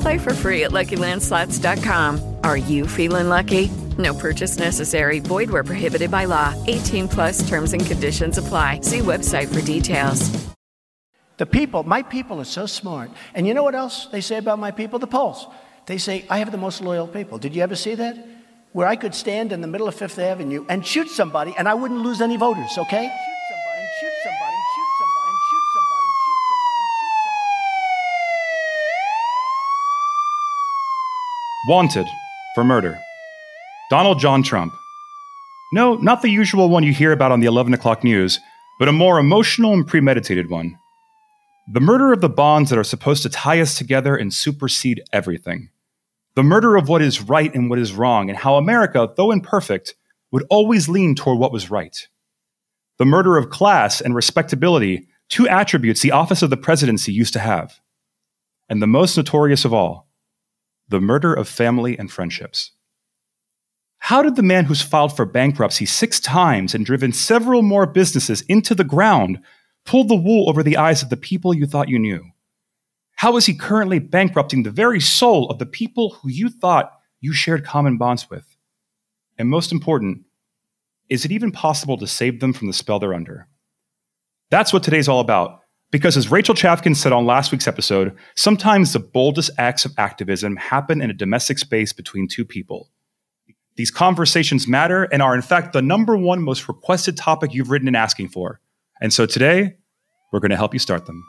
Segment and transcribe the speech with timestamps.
[0.00, 2.36] Play for free at LuckyLandSlots.com.
[2.44, 3.70] Are you feeling lucky?
[3.98, 5.18] No purchase necessary.
[5.18, 6.54] Void where prohibited by law.
[6.66, 8.80] 18 plus terms and conditions apply.
[8.82, 10.30] See website for details.
[11.38, 13.10] The people, my people are so smart.
[13.34, 14.98] And you know what else they say about my people?
[14.98, 15.46] The polls.
[15.86, 17.38] They say, I have the most loyal people.
[17.38, 18.18] Did you ever see that?
[18.72, 21.74] Where I could stand in the middle of Fifth Avenue and shoot somebody and I
[21.74, 23.06] wouldn't lose any voters, okay?
[23.06, 27.62] Shoot somebody and shoot somebody and shoot somebody and shoot somebody and shoot somebody and
[27.62, 27.64] shoot
[31.68, 32.06] Wanted
[32.54, 32.98] for murder.
[33.90, 34.72] Donald John Trump.
[35.74, 38.40] No, not the usual one you hear about on the 11 o'clock news,
[38.78, 40.78] but a more emotional and premeditated one.
[41.70, 45.68] The murder of the bonds that are supposed to tie us together and supersede everything.
[46.36, 49.94] The murder of what is right and what is wrong, and how America, though imperfect,
[50.32, 52.08] would always lean toward what was right.
[52.96, 57.40] The murder of class and respectability, two attributes the office of the presidency used to
[57.40, 57.78] have.
[58.70, 60.07] And the most notorious of all,
[60.88, 62.72] the murder of family and friendships.
[63.98, 68.42] How did the man who's filed for bankruptcy six times and driven several more businesses
[68.42, 69.40] into the ground
[69.84, 72.22] pull the wool over the eyes of the people you thought you knew?
[73.16, 77.32] How is he currently bankrupting the very soul of the people who you thought you
[77.32, 78.56] shared common bonds with?
[79.38, 80.24] And most important,
[81.08, 83.48] is it even possible to save them from the spell they're under?
[84.50, 85.60] That's what today's all about.
[85.90, 90.56] Because as Rachel Chavkin said on last week's episode, sometimes the boldest acts of activism
[90.56, 92.90] happen in a domestic space between two people.
[93.76, 97.88] These conversations matter and are, in fact, the number one most requested topic you've written
[97.88, 98.60] and asking for.
[99.00, 99.76] And so today,
[100.32, 101.24] we're going to help you start them.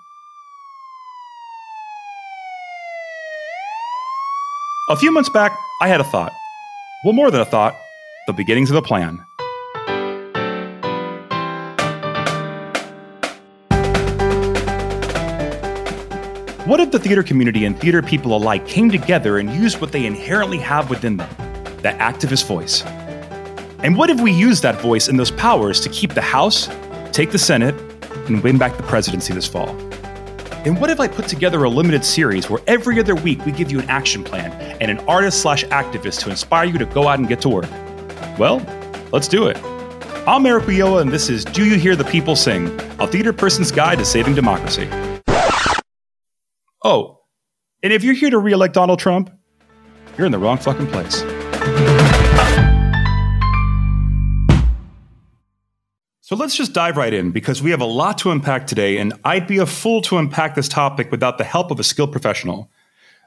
[4.90, 6.34] A few months back, I had a thought.
[7.06, 7.76] Well, more than a thought,
[8.28, 9.20] the beginnings of a plan.
[16.70, 20.06] What if the theater community and theater people alike came together and used what they
[20.06, 21.28] inherently have within them
[21.82, 22.84] that activist voice?
[23.80, 26.70] And what if we used that voice and those powers to keep the House,
[27.12, 27.74] take the Senate,
[28.28, 29.70] and win back the presidency this fall?
[30.64, 33.72] And what if I put together a limited series where every other week we give
[33.72, 37.18] you an action plan and an artist slash activist to inspire you to go out
[37.18, 37.70] and get to work?
[38.38, 38.62] Well,
[39.12, 39.58] let's do it.
[40.28, 42.68] I'm Eric Ulloa, and this is Do You Hear the People Sing,
[43.00, 44.88] a theater person's guide to saving democracy.
[46.82, 47.20] Oh,
[47.84, 49.30] and if you're here to re-elect Donald Trump,
[50.18, 51.20] you're in the wrong fucking place.
[56.22, 59.14] So let's just dive right in because we have a lot to unpack today, and
[59.26, 62.70] I'd be a fool to unpack this topic without the help of a skilled professional.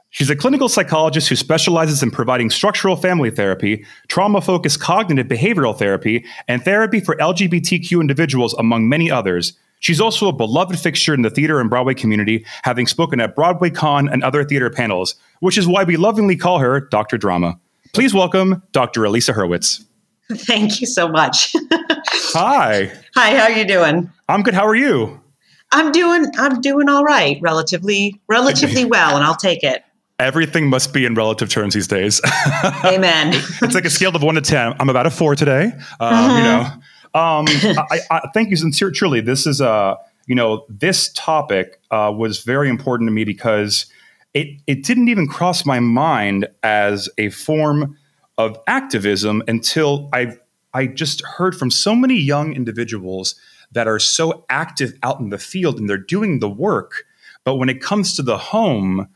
[0.09, 5.77] She's a clinical psychologist who specializes in providing structural family therapy, trauma focused cognitive behavioral
[5.77, 9.53] therapy, and therapy for LGBTQ individuals, among many others.
[9.83, 14.09] She's also a beloved fixture in the theater and Broadway community, having spoken at BroadwayCon
[14.09, 17.17] and other theater panels, which is why we lovingly call her Dr.
[17.17, 17.59] Drama.
[17.93, 19.03] Please welcome Dr.
[19.03, 19.83] Elisa Hurwitz.
[20.31, 21.53] Thank you so much.
[22.31, 22.93] Hi.
[23.15, 24.09] Hi, how are you doing?
[24.29, 24.53] I'm good.
[24.53, 25.19] How are you?
[25.73, 29.83] I'm doing I'm doing all right, relatively relatively well, and I'll take it.
[30.17, 32.21] Everything must be in relative terms these days.
[32.85, 33.33] Amen.
[33.33, 34.73] it's like a scale of one to ten.
[34.79, 35.73] I'm about a four today.
[35.99, 36.67] Um, You know,
[37.13, 38.93] um, I, I, thank you sincerely.
[38.93, 43.85] Truly, this is a you know this topic uh, was very important to me because
[44.33, 47.97] it it didn't even cross my mind as a form
[48.37, 50.37] of activism until I
[50.73, 53.35] I just heard from so many young individuals
[53.71, 57.05] that are so active out in the field and they're doing the work,
[57.43, 59.07] but when it comes to the home,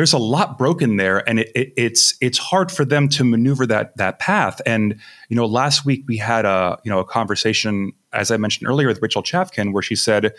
[0.00, 3.66] there's a lot broken there, and it, it, it's it's hard for them to maneuver
[3.66, 4.58] that that path.
[4.64, 4.98] And
[5.28, 8.88] you know, last week we had a you know a conversation, as I mentioned earlier,
[8.88, 10.32] with Rachel Chavkin, where she said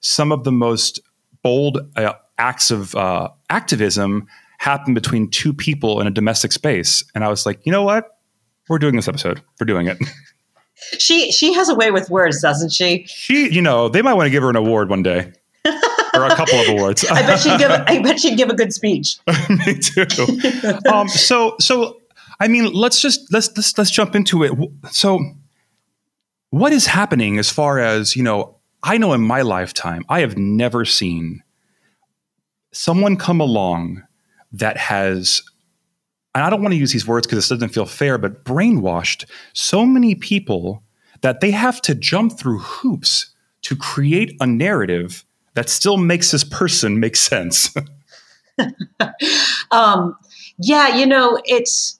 [0.00, 1.00] some of the most
[1.42, 4.26] bold uh, acts of uh, activism
[4.58, 7.02] happen between two people in a domestic space.
[7.14, 8.18] And I was like, you know what?
[8.68, 9.40] We're doing this episode.
[9.58, 9.96] We're doing it.
[10.98, 13.06] She she has a way with words, doesn't she?
[13.08, 15.32] She, you know, they might want to give her an award one day.
[16.16, 17.04] or a couple of awards.
[17.04, 17.70] I bet she'd give.
[17.70, 19.18] I bet she'd give a good speech.
[19.48, 20.06] Me too.
[20.92, 22.00] Um, so, so
[22.40, 24.52] I mean, let's just let's let's let's jump into it.
[24.90, 25.20] So,
[26.50, 28.56] what is happening as far as you know?
[28.82, 31.42] I know in my lifetime, I have never seen
[32.72, 34.02] someone come along
[34.52, 35.42] that has.
[36.34, 39.24] And I don't want to use these words because this doesn't feel fair, but brainwashed
[39.54, 40.82] so many people
[41.22, 45.24] that they have to jump through hoops to create a narrative
[45.56, 47.74] that still makes this person make sense.
[49.72, 50.16] um,
[50.58, 51.98] yeah, you know, it's.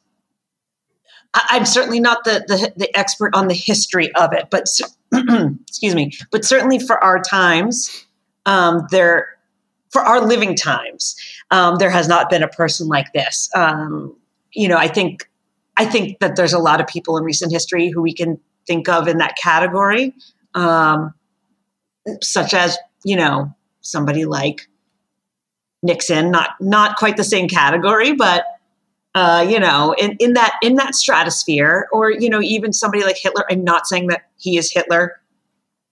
[1.35, 4.67] I, am certainly not the, the, the expert on the history of it, but
[5.69, 8.07] excuse me, but certainly for our times,
[8.47, 9.37] um, there
[9.91, 11.17] for our living times,
[11.51, 13.51] um, there has not been a person like this.
[13.55, 14.17] Um,
[14.53, 15.29] you know, I think
[15.77, 18.89] I think that there's a lot of people in recent history who we can think
[18.89, 20.15] of in that category,
[20.55, 21.13] um,
[22.23, 24.69] such as you know somebody like
[25.83, 28.45] Nixon, not not quite the same category, but
[29.15, 33.17] uh, you know, in, in that in that stratosphere, or you know, even somebody like
[33.17, 33.45] Hitler.
[33.51, 35.21] I'm not saying that he is Hitler,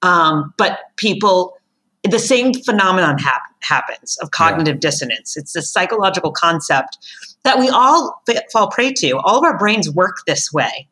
[0.03, 1.57] um, but people,
[2.03, 4.81] the same phenomenon hap- happens of cognitive yeah.
[4.81, 5.39] dissonance.
[5.39, 6.99] It's a psychological concept
[7.45, 8.23] that we all
[8.53, 9.17] fall prey to.
[9.19, 10.89] All of our brains work this way.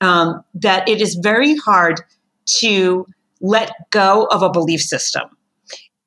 [0.00, 2.00] Um, that it is very hard
[2.60, 3.06] to
[3.42, 5.28] let go of a belief system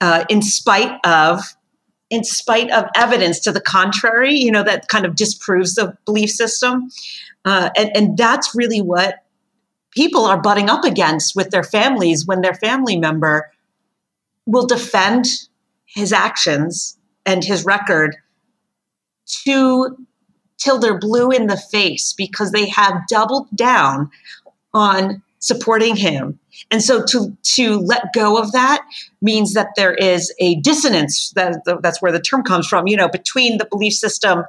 [0.01, 1.41] uh, in spite of
[2.09, 6.29] in spite of evidence to the contrary you know that kind of disproves the belief
[6.29, 6.89] system.
[7.45, 9.23] Uh, and, and that's really what
[9.91, 13.51] people are butting up against with their families when their family member
[14.45, 15.25] will defend
[15.85, 18.15] his actions and his record
[19.25, 19.97] to
[20.57, 24.09] till they're blue in the face because they have doubled down
[24.73, 26.39] on supporting him
[26.71, 28.85] and so to to let go of that
[29.21, 31.31] means that there is a dissonance.
[31.31, 32.87] That, that's where the term comes from.
[32.87, 34.43] You know, between the belief system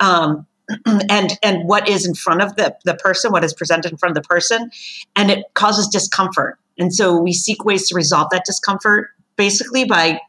[0.00, 0.46] um,
[1.10, 4.16] and and what is in front of the the person, what is presented in front
[4.16, 4.70] of the person,
[5.16, 6.58] and it causes discomfort.
[6.78, 10.20] And so we seek ways to resolve that discomfort, basically by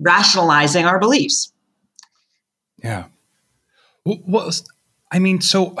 [0.00, 1.52] rationalizing our beliefs.
[2.82, 3.04] Yeah.
[4.04, 4.50] Well,
[5.12, 5.76] I mean, so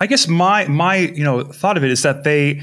[0.00, 2.62] I guess my my you know thought of it is that they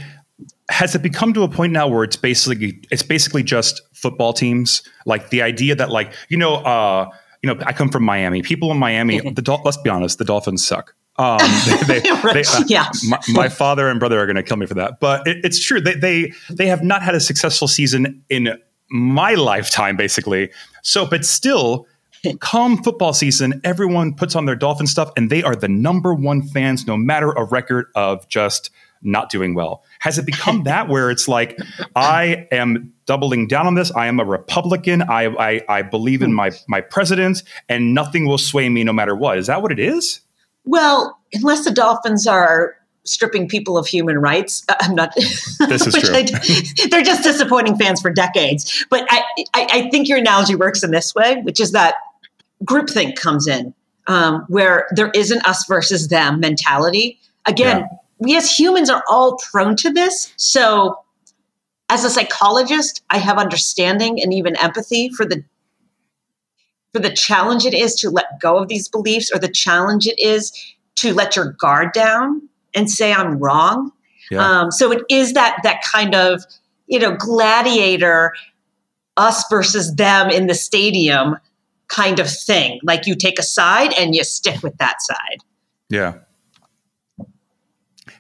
[0.70, 4.82] has it become to a point now where it's basically it's basically just football teams?
[5.06, 7.10] Like the idea that like you know uh
[7.44, 8.42] you know i come from miami.
[8.42, 10.96] People in miami the Dol- let's be honest the dolphins suck.
[11.18, 11.38] Um
[11.88, 12.90] they, they, they, uh, yeah.
[13.08, 15.64] my, my, father and brother are going to kill me for that but it, it's
[15.64, 15.80] true.
[15.80, 18.58] They, they they have not had a successful season in
[18.90, 20.50] my lifetime basically.
[20.82, 21.88] So but still
[22.36, 26.42] come football season everyone puts on their dolphin stuff and they are the number one
[26.42, 28.70] fans no matter a record of just
[29.02, 31.60] not doing well has it become that where it's like,
[31.96, 33.92] I am doubling down on this.
[33.96, 35.02] I am a Republican.
[35.02, 39.16] I, I, I believe in my, my president, and nothing will sway me no matter
[39.16, 39.38] what.
[39.38, 40.22] Is that what it is?
[40.66, 42.76] Well, unless the Dolphins are
[43.06, 44.66] stripping people of human rights.
[44.68, 45.14] Uh, I'm not.
[45.70, 46.14] This is true.
[46.14, 46.24] I,
[46.90, 48.86] they're just disappointing fans for decades.
[48.90, 49.24] But I,
[49.54, 51.96] I, I, think your analogy works in this way, which is that
[52.64, 53.74] groupthink comes in,
[54.08, 57.20] um, where there is an us versus them mentality.
[57.46, 60.34] Again, yeah we as humans are all prone to this.
[60.38, 61.00] So,
[61.90, 65.44] as a psychologist, I have understanding and even empathy for the
[66.94, 70.20] for the challenge it is to let go of these beliefs, or the challenge it
[70.20, 70.52] is
[70.96, 73.92] to let your guard down and say I'm wrong.
[74.32, 74.40] Yeah.
[74.46, 76.44] Um, so it is that that kind of
[76.88, 78.34] you know gladiator,
[79.16, 81.38] us versus them in the stadium
[81.88, 82.80] kind of thing.
[82.84, 85.40] Like you take a side and you stick with that side.
[85.90, 86.20] Yeah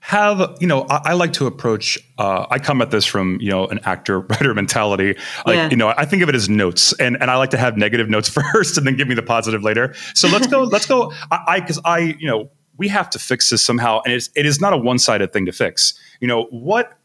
[0.07, 3.51] have you know I, I like to approach uh, i come at this from you
[3.51, 5.69] know an actor writer mentality like yeah.
[5.69, 8.09] you know i think of it as notes and and i like to have negative
[8.09, 11.59] notes first and then give me the positive later so let's go let's go i
[11.59, 14.61] because I, I you know we have to fix this somehow and it's it is
[14.61, 16.96] not a one-sided thing to fix you know what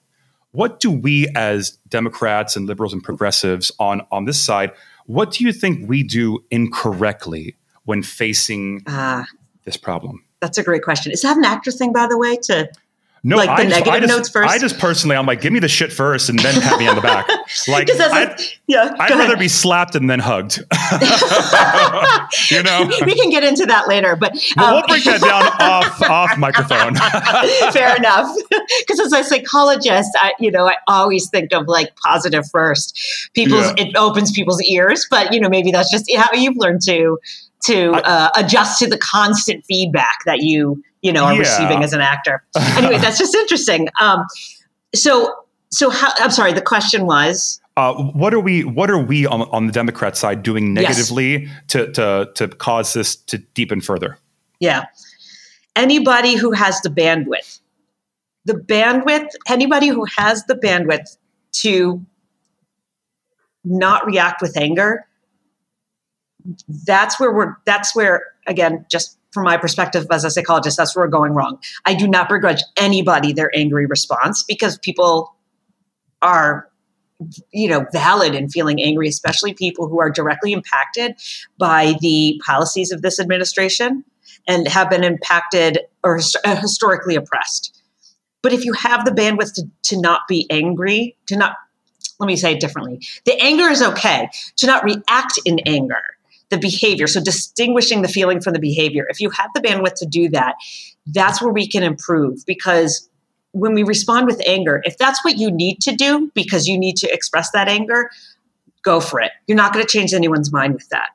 [0.53, 4.71] what do we as democrats and liberals and progressives on on this side
[5.07, 9.25] what do you think we do incorrectly when facing uh,
[9.65, 11.13] this problem that's a great question.
[11.13, 12.37] Is that an actor thing, by the way?
[12.43, 12.69] To
[13.25, 14.51] no, like the I negative just, I just, notes first.
[14.51, 16.97] I just personally, I'm like, give me the shit first, and then pat me on
[16.97, 17.29] the back.
[17.69, 20.59] Like, I'd, yeah, I'd rather be slapped and then hugged.
[22.51, 26.03] you know, we can get into that later, but um, we'll break that down off
[26.03, 26.95] off microphone.
[27.73, 28.35] Fair enough,
[28.81, 32.99] because as a psychologist, I, you know, I always think of like positive first.
[33.35, 33.87] People's yeah.
[33.87, 37.19] it opens people's ears, but you know, maybe that's just how you've learned to
[37.65, 41.41] to uh, adjust to the constant feedback that you you know, are Yeah.
[41.41, 42.43] receiving as an actor.
[42.77, 43.89] Anyway, that's just interesting.
[44.01, 44.25] Um,
[44.95, 45.35] so,
[45.71, 46.53] so how, I'm sorry.
[46.53, 48.65] The question was, Uh, what are we?
[48.65, 50.83] What are we on, on the Democrat side doing Yes.
[50.97, 54.19] negatively to, to to cause this to deepen further?
[54.61, 54.85] yeah,
[55.75, 57.59] anybody who has the bandwidth,
[58.45, 61.17] the bandwidth, anybody who has the bandwidth
[61.63, 62.05] to
[63.65, 65.05] not react with anger.
[66.87, 67.55] That's where we're.
[67.65, 71.59] That's where again, just from my perspective as a psychologist, that's where we're going wrong.
[71.87, 75.35] I do not begrudge anybody their angry response because people
[76.21, 76.69] are
[77.53, 81.15] you know valid in feeling angry especially people who are directly impacted
[81.57, 84.05] by the policies of this administration
[84.49, 87.81] and have been impacted or uh, historically oppressed
[88.43, 91.55] but if you have the bandwidth to, to not be angry to not
[92.19, 96.03] let me say it differently the anger is okay to not react in anger
[96.53, 100.07] the behavior so distinguishing the feeling from the behavior if you have the bandwidth to
[100.07, 100.55] do that
[101.07, 103.09] that's where we can improve because
[103.53, 106.97] when we respond with anger, if that's what you need to do because you need
[106.97, 108.11] to express that anger,
[108.83, 109.31] go for it.
[109.47, 111.11] You're not going to change anyone's mind with that.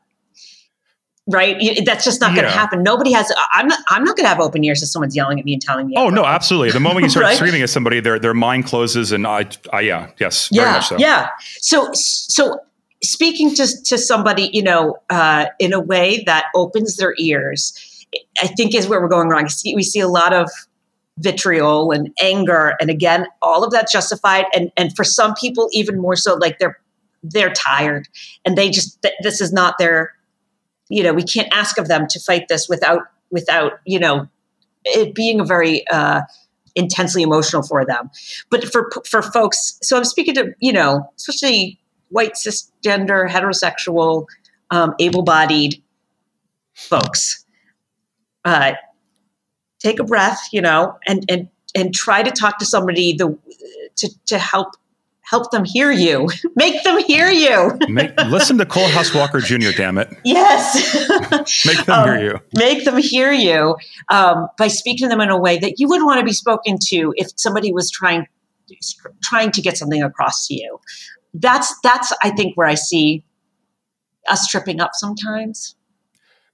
[1.29, 1.60] Right?
[1.60, 2.84] You- That's just not going to happen.
[2.84, 5.46] Nobody has I'm not I'm not going to have open ears if someone's yelling at
[5.46, 6.72] me and telling me Oh no, absolutely.
[6.72, 7.36] The moment you start Right?
[7.36, 10.88] screaming at somebody, their their mind closes, and I, I yeah, yes, very yeah, much
[10.88, 10.98] so.
[10.98, 11.29] Yeah.
[11.60, 12.60] So so
[13.03, 18.05] speaking to to somebody, you know, uh, in a way that opens their ears,
[18.41, 19.47] I think is where we're going wrong.
[19.65, 20.49] We see a lot of
[21.19, 25.99] vitriol and anger, and again, all of that justified, and and for some people, even
[25.99, 26.79] more so, like they're
[27.23, 28.07] they're tired,
[28.45, 30.13] and they just th- this is not their,
[30.89, 34.27] you know, we can't ask of them to fight this without without you know
[34.85, 36.21] it being a very uh,
[36.75, 38.09] intensely emotional for them.
[38.49, 44.25] But for for folks, so I'm speaking to you know, especially white cisgender heterosexual,
[44.71, 45.81] um, able-bodied
[46.75, 47.45] folks.
[48.45, 48.73] Uh,
[49.79, 53.37] take a breath, you know, and and and try to talk to somebody the
[53.97, 54.69] to to help
[55.21, 57.77] help them hear you, make them hear you.
[57.89, 59.71] Make, listen to Coalhouse Walker Jr.
[59.75, 60.95] Damn it, yes.
[61.65, 62.39] make them Um, hear you.
[62.53, 63.75] make them hear you
[64.09, 66.77] um, by speaking to them in a way that you would want to be spoken
[66.87, 68.25] to if somebody was trying
[69.23, 70.79] trying to get something across to you.
[71.39, 73.24] That's that's I think where I see
[74.27, 75.75] us tripping up sometimes.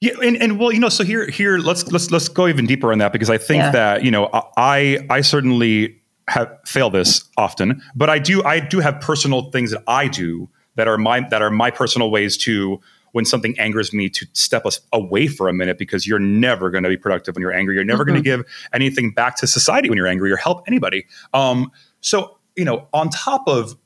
[0.02, 2.92] Yeah, and, and well, you know, so here here let's let's let's go even deeper
[2.92, 3.72] on that because I think Yeah.
[3.72, 8.80] that you know I I certainly have fail this often, but I do I do
[8.80, 12.82] have personal things that I do that are my that are my personal ways to
[13.14, 16.84] when something angers me to step us away for a minute because you're never going
[16.84, 17.76] to be productive when you're angry.
[17.76, 21.06] You're never going to give anything back to society when you're angry or help anybody.
[21.34, 21.72] Um,
[22.02, 23.78] so you know, on top of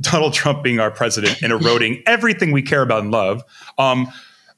[0.00, 3.42] Donald Trump being our president and eroding everything we care about and love.
[3.78, 4.12] Um,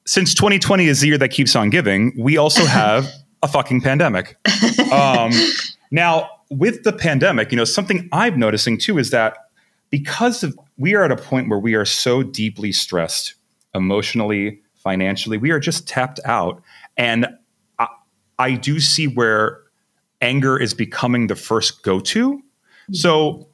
[0.06, 3.10] since 2020 is the year that keeps on giving, we also have
[3.42, 4.36] a fucking pandemic.
[4.92, 5.30] Um,
[5.90, 9.36] now, with the pandemic, you know, something I'm noticing too is that
[9.88, 13.34] because of we are at a point where we are so deeply stressed
[13.74, 16.62] emotionally, financially, we are just tapped out.
[16.96, 17.26] And
[17.78, 17.88] I,
[18.38, 19.60] I do see where
[20.20, 22.42] anger is becoming the first go to.
[22.92, 23.49] So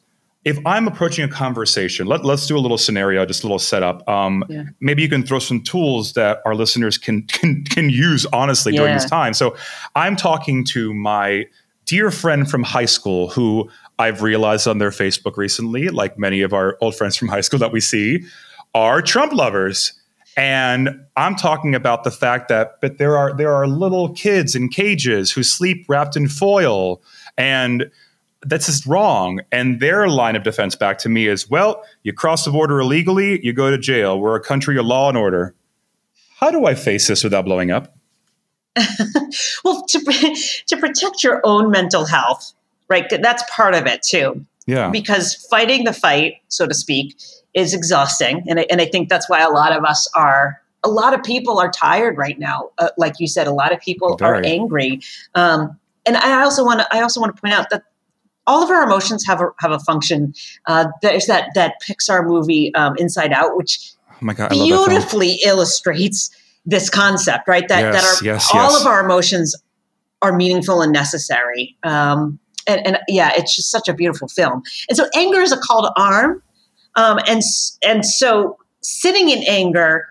[0.46, 4.08] if I'm approaching a conversation, let, let's do a little scenario, just a little setup.
[4.08, 4.62] Um, Yeah.
[4.80, 8.92] Maybe you can throw some tools that our listeners can can, can use honestly during
[8.92, 8.98] Yeah.
[8.98, 9.34] this time.
[9.34, 9.56] So
[9.96, 11.46] I'm talking to my
[11.84, 16.52] dear friend from high school who I've realized on their Facebook recently, like many of
[16.52, 18.24] our old friends from high school that we see,
[18.72, 19.92] are Trump lovers.
[20.36, 24.68] And I'm talking about the fact that but there are there are little kids in
[24.68, 27.00] cages who sleep wrapped in foil
[27.36, 27.90] and
[28.42, 29.40] that's just wrong.
[29.50, 33.44] And their line of defense back to me is, well, you cross the border illegally,
[33.44, 34.20] you go to jail.
[34.20, 35.54] We're a country of law and order.
[36.38, 37.96] How do I face this without blowing up?
[39.64, 39.98] Well, to
[40.66, 42.52] to protect your own mental health,
[42.88, 43.04] right?
[43.10, 44.46] That's part of it too.
[44.66, 44.90] Yeah.
[44.90, 47.16] because fighting the fight, so to speak,
[47.54, 48.44] is exhausting.
[48.48, 51.22] And I, and I think that's why a lot of us are, a lot of
[51.22, 52.70] people are tired right now.
[52.78, 55.00] Uh, like you said, a lot of people are angry.
[55.36, 57.84] Um, and I also want to, I also want to point out that
[58.46, 60.34] all of our emotions have a, have a function.
[60.66, 64.52] Uh, there's that, that Pixar movie, um, Inside Out, which Oh my God.
[64.52, 64.88] I love that film.
[64.88, 66.30] beautifully illustrates
[66.64, 67.68] this concept, right?
[67.68, 68.80] That, that Yes, our, yes, all yes.
[68.80, 69.54] of our emotions
[70.22, 71.76] are meaningful and necessary.
[71.82, 74.62] Um, and, and yeah, it's just such a beautiful film.
[74.88, 76.42] And so anger is a call to arm.
[76.96, 77.42] Um, and,
[77.84, 80.06] and so sitting in anger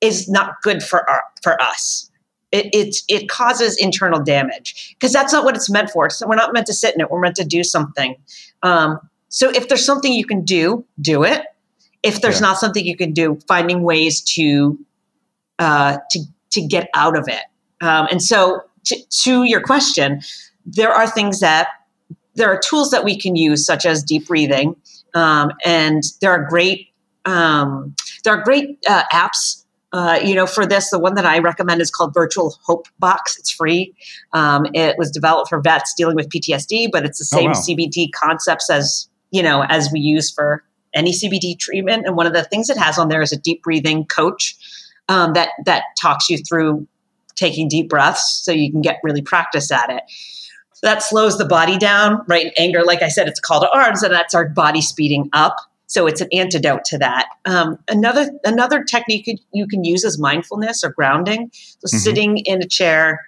[0.00, 2.10] is not good for our, for us.
[2.56, 6.08] It, it, it causes internal damage because that's not what it's meant for.
[6.08, 7.10] So we're not meant to sit in it.
[7.10, 8.14] We're meant to do something.
[8.62, 11.42] Um, so if there's something you can do, do it.
[12.04, 12.48] If there's Yeah.
[12.48, 14.78] not something you can do, finding ways to
[15.58, 16.18] uh, to
[16.50, 17.42] to get out of it.
[17.80, 20.20] Um, and so to, to your question,
[20.64, 21.66] there are things that
[22.36, 24.76] there are tools that we can use, such as deep breathing,
[25.14, 26.88] um, and there are great
[27.24, 29.63] um, there are great uh, apps.
[29.94, 33.38] Uh, you know, for this, the one that I recommend is called Virtual Hope Box.
[33.38, 33.94] It's free.
[34.32, 37.56] Um, it was developed for vets dealing with PTSD, but it's the Oh, same wow.
[37.56, 42.06] CBT concepts as you know as we use for any CBT treatment.
[42.06, 44.56] And one of the things it has on there is a deep breathing coach
[45.08, 46.88] um, that that talks you through
[47.36, 50.02] taking deep breaths, so you can get really practice at it.
[50.72, 52.52] So that slows the body down, right?
[52.58, 55.56] Anger, like I said, it's a call to arms, and that's our body speeding up.
[55.86, 57.26] So it's an antidote to that.
[57.44, 61.50] Um, another another technique you- can use is mindfulness or grounding.
[61.52, 62.00] So Mhm.
[62.00, 63.20] sitting in a chair,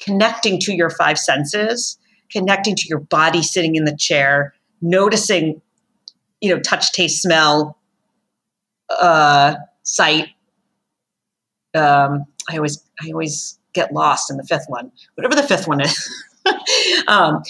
[0.00, 1.96] connecting to your five senses,
[2.30, 5.62] connecting to your body sitting in the chair, noticing,
[6.40, 7.78] you know, touch, taste, smell,
[8.90, 10.28] uh, sight.
[11.74, 15.80] Um, I always I always get lost in the fifth one, whatever the fifth one
[15.80, 16.10] is.
[17.08, 17.42] um,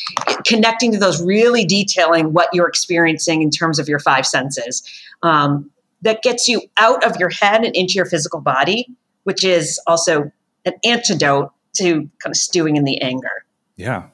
[0.46, 4.82] connecting to those, really detailing what you're experiencing in terms of your five senses.
[5.22, 5.70] Um,
[6.02, 8.86] that gets you out of your head and into your physical body,
[9.24, 10.30] which is also
[10.64, 13.44] an antidote to kind of stewing in the anger.
[13.76, 14.08] Yeah.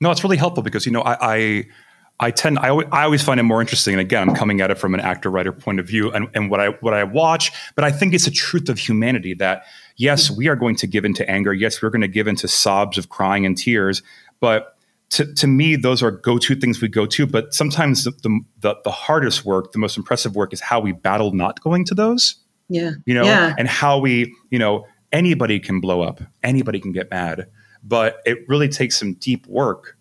[0.00, 1.66] No, it's really helpful because you know I I,
[2.18, 3.94] I tend I always, I always find it more interesting.
[3.94, 6.50] And again, I'm coming at it from an actor writer point of view and, and
[6.50, 9.64] what I what I watch, but I think it's a truth of humanity that
[9.96, 11.52] yes, we are going to give into anger.
[11.52, 14.02] Yes, we're going to give into sobs of crying and tears.
[14.40, 14.76] But
[15.10, 17.26] to, to me, those are go-to things we go to.
[17.26, 20.92] But sometimes the, the the the hardest work, the most impressive work, is how we
[20.92, 22.36] battle not going to those
[22.68, 22.92] Yeah.
[23.06, 23.54] you know, Yeah.
[23.58, 27.46] and how we, you know, anybody can blow up, anybody can get mad,
[27.84, 29.96] but it really takes some deep work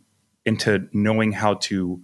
[0.45, 2.01] into knowing how to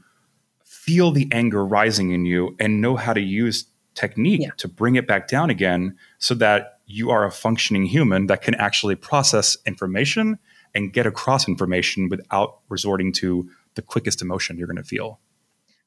[0.63, 4.49] feel the anger rising in you and know how to use technique Yeah.
[4.57, 8.55] to bring it back down again so that you are a functioning human that can
[8.55, 10.37] actually process information
[10.73, 15.19] and get across information without resorting to the quickest emotion you're going to feel.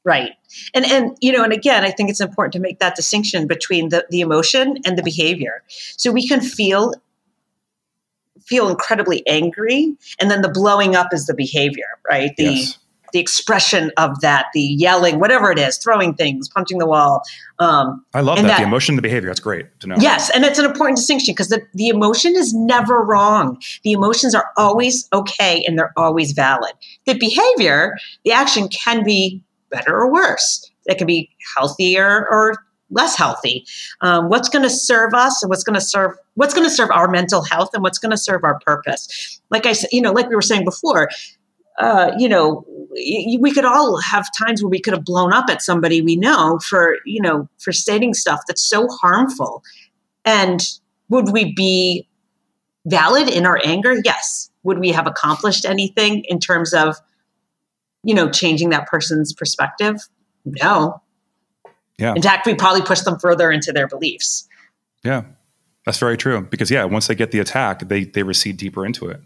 [0.03, 0.33] Right.
[0.75, 3.89] And and you know, and again, I think it's important to make that distinction between
[3.89, 5.63] the, the emotion and the behavior.
[5.97, 6.93] So we can feel
[8.45, 12.31] feel incredibly angry and then the blowing up is the behavior, right?
[12.37, 12.77] The yes.
[13.15, 17.21] The expression of that, the yelling, whatever it is, throwing things, punching the wall.
[17.59, 18.45] Um, I love that.
[18.45, 19.29] and The emotion, the behavior.
[19.29, 19.95] That's great to know.
[19.97, 23.57] Yes, and it's an important distinction because the, the emotion is never wrong.
[23.83, 26.73] The emotions are always okay and they're always valid.
[27.05, 30.69] The behavior, the action can be better or worse.
[30.87, 33.65] It can be healthier or less healthy.
[34.01, 36.91] Um, what's going to serve us and what's going to serve what's going to serve
[36.91, 39.39] our mental health and what's going to serve our purpose.
[39.49, 41.09] Like I said, you know, like we were saying before,
[41.77, 42.65] uh, you know,
[43.39, 46.59] we could all have times where we could have blown up at somebody we know
[46.59, 49.63] for, you know, for stating stuff that's so harmful.
[50.23, 50.61] And
[51.09, 52.07] would we be
[52.85, 53.95] valid in our anger?
[54.03, 54.49] Yes.
[54.63, 56.95] Would we have accomplished anything in terms of,
[58.03, 59.97] you know, changing that person's perspective?
[60.45, 61.01] No.
[61.97, 62.13] Yeah.
[62.15, 64.47] In fact, we probably push them further into their beliefs.
[65.03, 65.23] Yeah,
[65.85, 66.41] that's very true.
[66.41, 69.21] Because yeah, once they get the attack, they they recede deeper into it.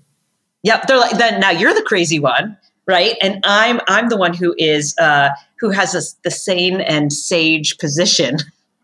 [0.64, 3.16] Yep, they're like then now you're the crazy one, right?
[3.22, 7.78] And I'm I'm the one who is uh who has this the sane and sage
[7.78, 8.38] position.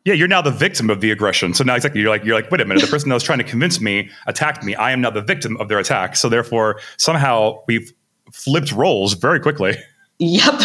[0.05, 1.53] Yeah, you're now the victim of the aggression.
[1.55, 3.39] So now exactly, you're like you're like, wait a minute, the person that was trying
[3.39, 4.75] to convince me attacked me.
[4.75, 6.15] I am now the victim of their attack.
[6.15, 7.91] So therefore, somehow we've
[8.31, 9.77] flipped roles very quickly.
[10.19, 10.53] Yep.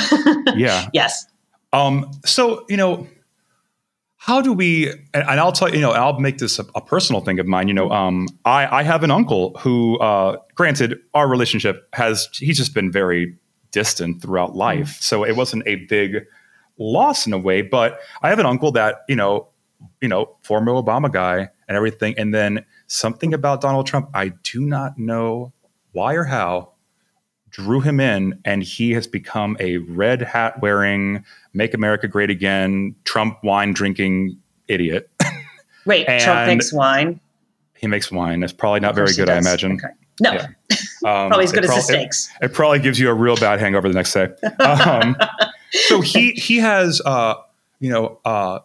[0.57, 0.89] Yeah.
[0.93, 1.27] yes.
[1.73, 3.07] Um, so you know,
[4.23, 4.91] how do we?
[5.15, 7.69] And, I'll tell you, you know, I'll make this a, a personal thing of mine.
[7.69, 12.59] You know, um, I I have an uncle who, uh, granted, our relationship has he's
[12.59, 13.35] just been very
[13.71, 16.27] distant throughout life, so it wasn't a big
[16.77, 17.63] loss in a way.
[17.63, 19.49] But I have an uncle that you know,
[20.03, 24.11] you know, former Obama guy and everything, and then something about Donald Trump.
[24.13, 25.55] I do not know
[25.93, 26.73] why or how
[27.51, 32.95] drew him in, and he has become a red hat wearing, make America great again,
[33.05, 34.37] Trump wine drinking
[34.69, 35.11] idiot.
[35.87, 37.21] Wait, Trump makes wine.
[37.77, 38.41] he makes wine.
[38.41, 39.73] That's probably not very good, I imagine.
[39.73, 39.89] Okay.
[40.21, 40.47] No, Yeah.
[41.03, 42.29] Um, probably as good as the steaks.
[42.43, 44.29] It, it probably gives you a real bad hangover the next day.
[44.63, 45.17] Um,
[45.71, 47.37] so he he has uh,
[47.79, 48.59] you know uh,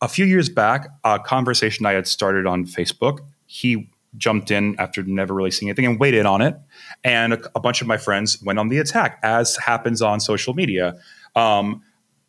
[0.00, 3.18] a few years back a conversation I had started on Facebook.
[3.44, 6.56] He jumped in after never really seeing anything and waited on it.
[7.04, 10.54] And a, a bunch of my friends went on the attack, as happens on social
[10.54, 10.94] media.
[11.34, 11.82] Um,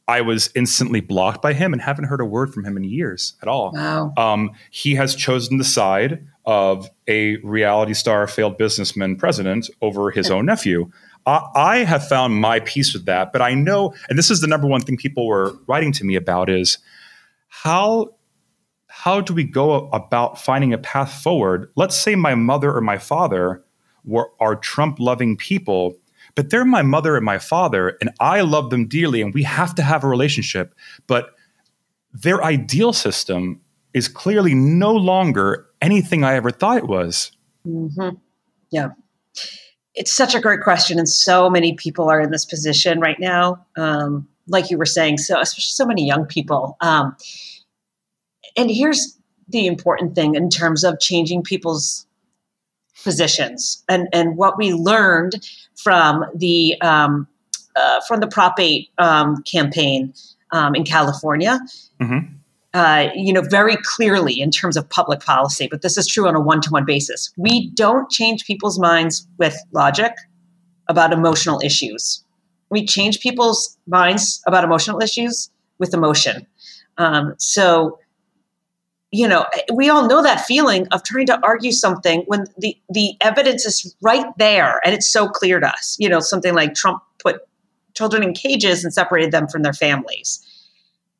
[0.07, 3.33] I was instantly blocked by him and haven't heard a word from him in years
[3.41, 3.73] at all.
[3.73, 4.13] Wow.
[4.15, 10.31] Um, he has chosen the side of a reality star, failed businessman president over his
[10.31, 10.89] own nephew.
[11.25, 14.47] I, I have found my peace with that, but I know, and this is the
[14.47, 16.77] number one thing people were writing to me about is
[17.49, 18.13] how
[19.03, 21.71] how do we go about finding a path forward?
[21.75, 23.63] Let's say my mother or my father
[24.03, 25.95] were, are Trump loving people,
[26.33, 29.75] but they're my mother and my father, and I love them dearly, and we have
[29.75, 30.73] to have a relationship.
[31.05, 31.35] But
[32.11, 33.61] their ideal system
[33.93, 37.31] is clearly no longer anything I ever thought it was.
[37.67, 38.15] Mm-hmm.
[38.71, 38.89] Yeah.
[39.93, 43.63] It's such a great question, and so many people are in this position right now.
[43.75, 46.77] Um, like you were saying, so especially so many young people.
[46.81, 47.15] Um,
[48.57, 49.17] and here's
[49.47, 52.05] the important thing in terms of changing people's
[53.03, 57.27] positions and and what we learned from the um,
[57.75, 60.13] uh, from the Prop 8 um, campaign
[60.51, 61.59] um, in California.
[62.01, 62.33] Mm-hmm.
[62.73, 66.35] Uh, you know, very clearly in terms of public policy, but this is true on
[66.35, 67.31] a one to one basis.
[67.37, 70.11] We don't change people's minds with logic
[70.87, 72.23] about emotional issues.
[72.69, 76.45] We change people's minds about emotional issues with emotion.
[76.97, 77.97] Um, so,
[79.11, 83.13] you know, we all know that feeling of trying to argue something when the, the
[83.21, 85.95] evidence is right there and it's so clear to us.
[85.99, 87.41] You know, something like Trump put
[87.93, 90.43] children in cages and separated them from their families.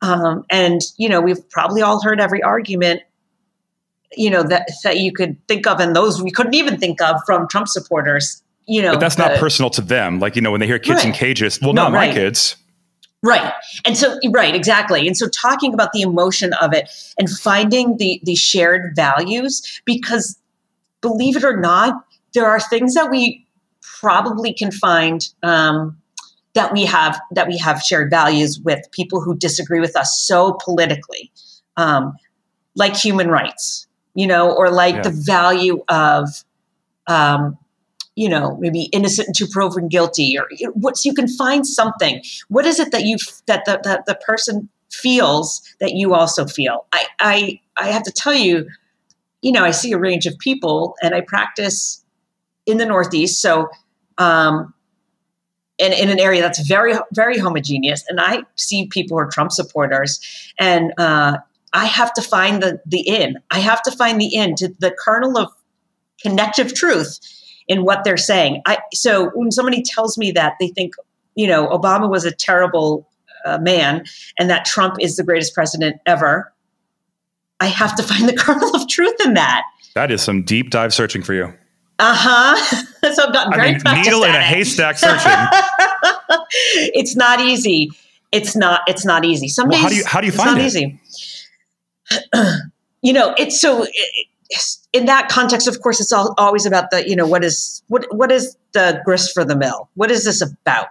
[0.02, 3.02] Um, and you know, we've probably all heard every argument,
[4.16, 7.20] you know, that that you could think of, and those we couldn't even think of
[7.26, 8.44] from Trump supporters.
[8.68, 10.20] You know, but that's the, not personal to them.
[10.20, 11.08] Like you know, when they hear kids Right.
[11.08, 12.10] in cages, well, No, not right.
[12.10, 12.58] my kids.
[13.28, 13.54] Right.
[13.84, 15.06] And so right, exactly.
[15.06, 20.40] And so talking about the emotion of it and finding the the shared values because
[21.02, 23.46] believe it or not, there are things that we
[24.00, 25.98] probably can find um,
[26.54, 30.58] that we have that we have shared values with people who disagree with us so
[30.64, 31.32] politically,
[31.76, 32.16] um,
[32.76, 35.02] like human rights, you know, or like Yeah.
[35.02, 36.30] the value of
[37.08, 37.58] um,
[38.18, 42.24] you know, maybe innocent until proven guilty, or what's you can find something.
[42.48, 46.88] What is it that you that the that the person feels that you also feel?
[46.92, 48.68] I I I have to tell you,
[49.44, 52.04] you know, I see a range of people, and I practice
[52.66, 53.70] in the Northeast, so
[54.18, 54.74] um,
[55.78, 59.52] in in an area that's very very homogeneous, and I see people who are Trump
[59.52, 60.20] supporters,
[60.60, 61.38] and uh,
[61.72, 63.38] I have to find the the in.
[63.52, 65.52] I have to find the in to the kernel of
[66.20, 67.20] connective truth
[67.68, 68.62] in what they're saying.
[68.66, 70.94] I so when somebody tells me that they think,
[71.36, 73.08] you know, Obama was a terrible
[73.46, 74.06] uh, man
[74.40, 76.52] and that Trump is the greatest president ever,
[77.60, 79.64] I have to find the kernel of truth in that.
[79.96, 81.54] That is some deep dive searching for you.
[82.00, 82.56] Uh huh.
[83.14, 84.44] so I've gotten I very mean, practiced needle in a it.
[84.44, 85.32] haystack searching.
[86.94, 87.90] it's not easy.
[88.32, 88.82] It's not.
[88.88, 89.48] It's not easy.
[89.48, 90.66] Some Well, days how do you- how do you it's find not it?
[90.68, 91.00] easy.
[93.02, 93.88] you know, it's so.
[94.94, 98.06] In that context, of course, it's all, always about the you know what is what
[98.16, 99.90] what is the grist for the mill?
[99.96, 100.88] What is this about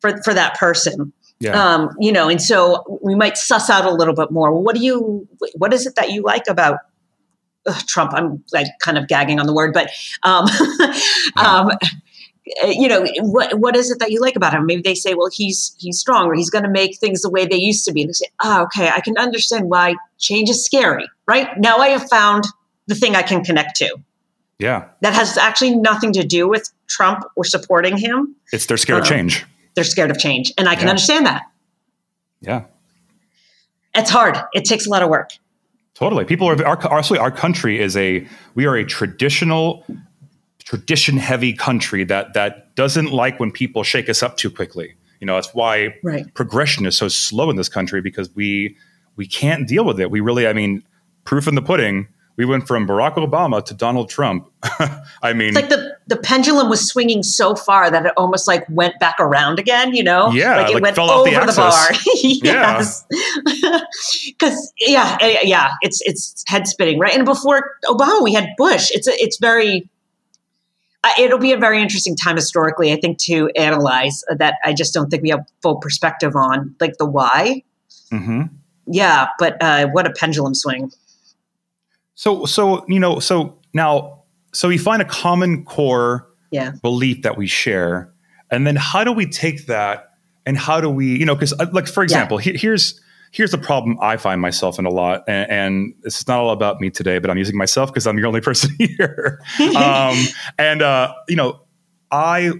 [0.00, 1.12] for for that person?
[1.40, 1.60] Yeah.
[1.60, 4.56] Um, you know, and so we might suss out a little bit more.
[4.60, 5.26] What do you?
[5.56, 6.78] What is it that you like about
[7.66, 8.12] ugh, Trump?
[8.14, 9.90] I'm like kind of gagging on the word, but
[10.22, 10.46] um,
[11.36, 11.70] um,
[12.64, 14.66] you know, what what is it that you like about him?
[14.66, 17.46] Maybe they say, well, he's he's strong, or he's going to make things the way
[17.46, 18.02] they used to be.
[18.02, 21.08] And they say, oh, okay, I can understand why change is scary.
[21.26, 22.44] Right now, I have found
[22.92, 23.96] the thing I can connect to
[24.58, 24.84] yeah.
[25.00, 28.34] that has actually nothing to do with Trump or supporting him.
[28.52, 29.46] It's they're scared of Um, change.
[29.74, 30.90] They're scared of change, and I can Yeah.
[30.90, 31.42] understand that.
[32.40, 32.64] Yeah.
[33.94, 34.36] It's hard.
[34.52, 35.30] It takes a lot of work.
[35.94, 36.24] Totally.
[36.24, 39.84] People are our honestly our country is a we are a traditional
[40.64, 44.94] tradition heavy country that that doesn't like when people shake us up too quickly.
[45.20, 46.32] You know, that's why Right.
[46.34, 48.76] progression is so slow in this country because we
[49.16, 50.10] we can't deal with it.
[50.10, 50.82] We really I mean,
[51.24, 54.48] proof in the pudding, we went from Barack Obama to Donald Trump.
[55.22, 58.64] I mean, It's like the the pendulum was swinging so far that it almost like
[58.68, 59.94] went back around again.
[59.94, 61.88] You know, Yeah, like it like went off the over the, bar.
[62.22, 63.04] yes,
[64.26, 67.14] because yeah, eh, yeah, it's it's head spinning, right?
[67.14, 68.90] And before Obama, we had Bush.
[68.92, 69.88] It's a, it's very.
[71.04, 74.54] Uh, it'll be a very interesting time historically, I think, to analyze that.
[74.64, 77.64] I just don't think we have full perspective on, like the why.
[78.12, 78.50] mhm.
[78.86, 80.92] Yeah, but uh, what a pendulum swing.
[82.22, 86.70] So so you know, so now so we find a common core Yeah.
[86.80, 88.12] belief that we share.
[88.52, 90.10] And then how do we take that
[90.46, 93.00] and how do we you know because like for example he- here's
[93.32, 96.50] here's the problem i find myself in a lot and, and this is not all
[96.50, 99.40] about me today but i'm using myself because i'm the only person here.
[99.76, 100.16] Um,
[100.58, 101.60] and uh, you know
[102.10, 102.52] i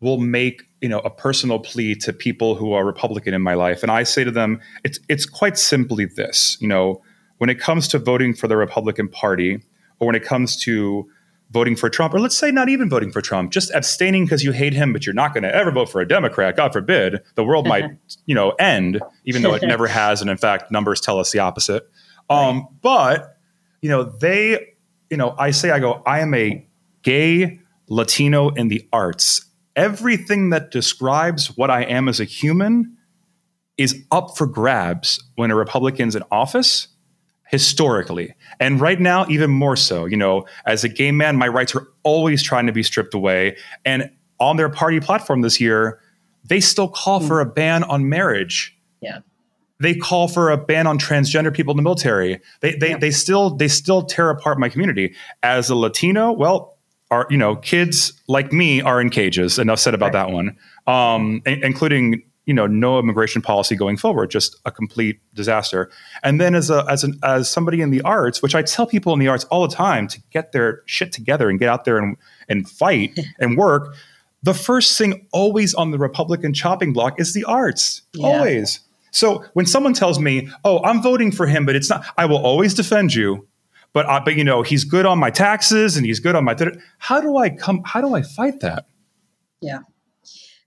[0.00, 3.82] will make you know a personal plea to people who are republican in my life
[3.82, 7.02] and i say to them it's it's quite simply this you know
[7.38, 9.62] when it comes to voting for the republican party
[9.98, 11.08] or when it comes to
[11.50, 14.52] voting for Trump, or let's say not even voting for Trump, just abstaining because you
[14.52, 16.56] hate him, but you're not going to ever vote for a Democrat.
[16.56, 17.84] God forbid, the world might,
[18.26, 21.38] you know, end, even though it never has, and in fact, numbers tell us the
[21.38, 21.88] opposite.
[22.28, 23.36] Um, But
[23.82, 24.74] you know, they,
[25.10, 26.66] you know, I say, I go, I am a
[27.02, 29.46] gay Latino in the arts.
[29.76, 32.96] Everything that describes what I am as a human
[33.76, 36.88] is up for grabs when a Republican's in office
[37.48, 38.34] historically.
[38.60, 40.04] And right now, even more so.
[40.04, 43.56] You know, as a gay man, my rights are always trying to be stripped away.
[43.84, 46.00] And on their party platform this year,
[46.44, 48.76] they still call for a ban on marriage.
[49.00, 49.18] Yeah.
[49.78, 52.40] They call for a ban on transgender people in the military.
[52.60, 52.98] They they, Yeah.
[52.98, 55.14] they still they still tear apart my community.
[55.42, 56.78] As a Latino, well,
[57.10, 59.58] our you know kids like me are in cages.
[59.58, 60.56] Enough said about that one.
[60.86, 65.90] Um, in- including you know no immigration policy going forward, just a complete disaster.
[66.22, 69.12] And then as a as an as somebody in the arts, which I tell people
[69.12, 71.98] in the arts all the time to get their shit together and get out there
[71.98, 72.16] and
[72.48, 73.94] and fight and work.
[74.42, 78.02] The first thing always on the Republican chopping block is the arts.
[78.14, 78.26] Yeah.
[78.28, 78.80] Always.
[79.10, 82.38] So when someone tells me, "Oh, I'm voting for him," but it's not, I will
[82.38, 83.48] always defend you.
[83.92, 86.54] But uh, but you know he's good on my taxes and he's good on my.
[86.98, 87.82] How do I come?
[87.84, 88.86] How do I fight that?
[89.60, 89.80] Yeah.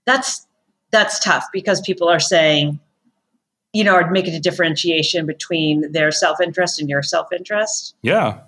[0.04, 0.46] That's
[0.90, 2.78] that's tough because people are saying,
[3.72, 7.94] you know, are making a differentiation between their self-interest and your self-interest.
[8.02, 8.40] Yeah,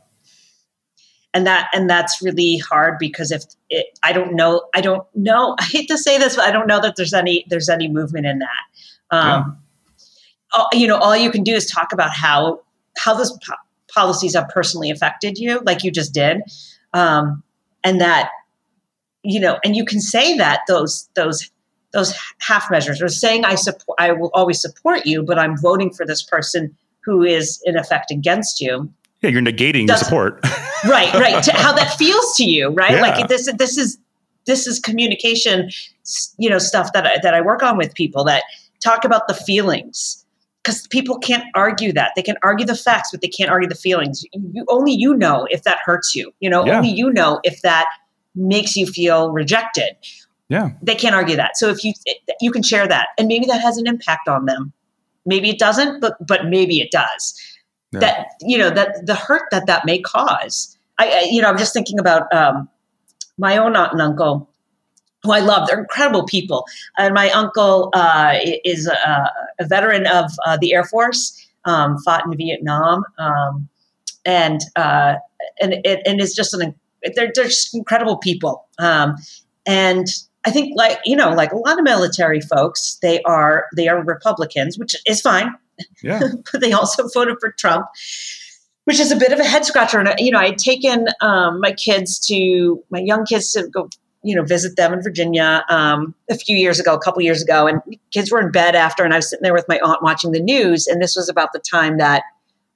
[1.35, 5.55] And that and that's really hard because if it, I don't know, I don't know.
[5.61, 8.27] I hate to say this, but I don't know that there's any there's any movement
[8.27, 9.17] in that.
[9.17, 9.59] Um,
[10.53, 12.61] all- you know, all you can do is talk about how
[12.99, 13.55] how those po-
[13.95, 16.43] policies have personally affected you, like you just did,
[16.95, 17.43] um,
[17.85, 18.31] and that
[19.23, 21.49] you know, and you can say that those those
[21.93, 25.93] those half measures or saying I support, I will always support you, but I'm voting
[25.93, 26.75] for this person
[27.05, 28.91] who is in effect against you.
[29.21, 30.45] yeah, you're negating the support.
[30.85, 31.45] Right, right.
[31.45, 32.93] to how that feels to you, right?
[32.93, 33.01] Yeah.
[33.03, 33.99] Like this this is
[34.47, 35.71] this is communication,
[36.39, 38.43] you know, stuff that I, that I work on with people that
[38.83, 40.25] talk about the feelings
[40.65, 43.77] because people can't argue that they can argue the facts but they can't argue the
[43.77, 46.79] feelings you, only you know if that hurts you you know Yeah.
[46.79, 47.87] only you know if that
[48.35, 49.95] makes you feel rejected
[50.53, 51.93] yeah, they can't argue that so if you
[52.41, 54.73] you can share that and maybe that has an impact on them
[55.27, 57.25] maybe it doesn't but but maybe it does
[57.93, 58.01] Yeah.
[58.01, 61.59] that you know that the hurt that that may cause i, I you know i'm
[61.59, 62.69] just thinking about um,
[63.39, 64.49] my own aunt and uncle
[65.23, 65.69] who I love.
[65.69, 66.67] They're incredible people.
[66.99, 72.25] And my uncle uh, is a, a veteran of uh, the Air Force, um, fought
[72.27, 73.69] in Vietnam, um,
[74.25, 75.15] and uh,
[75.61, 76.75] and it, and is just an
[77.15, 78.67] they're, they're just incredible people.
[78.79, 79.17] Um,
[79.67, 80.07] and
[80.45, 84.03] I think like you know like a lot of military folks, they are they are
[84.03, 85.55] Republicans, which is fine.
[86.03, 86.21] yeah,
[86.53, 87.87] but they also voted for Trump,
[88.85, 90.01] which is a bit of a head scratcher.
[90.01, 93.89] And you know, I had taken um, my kids to my young kids to go,
[94.23, 97.67] you know, visit them in Virginia um, a few years ago, a couple years ago,
[97.67, 100.33] and kids were in bed after, and I was sitting there with my aunt watching
[100.33, 102.25] the news, and this was about the time that.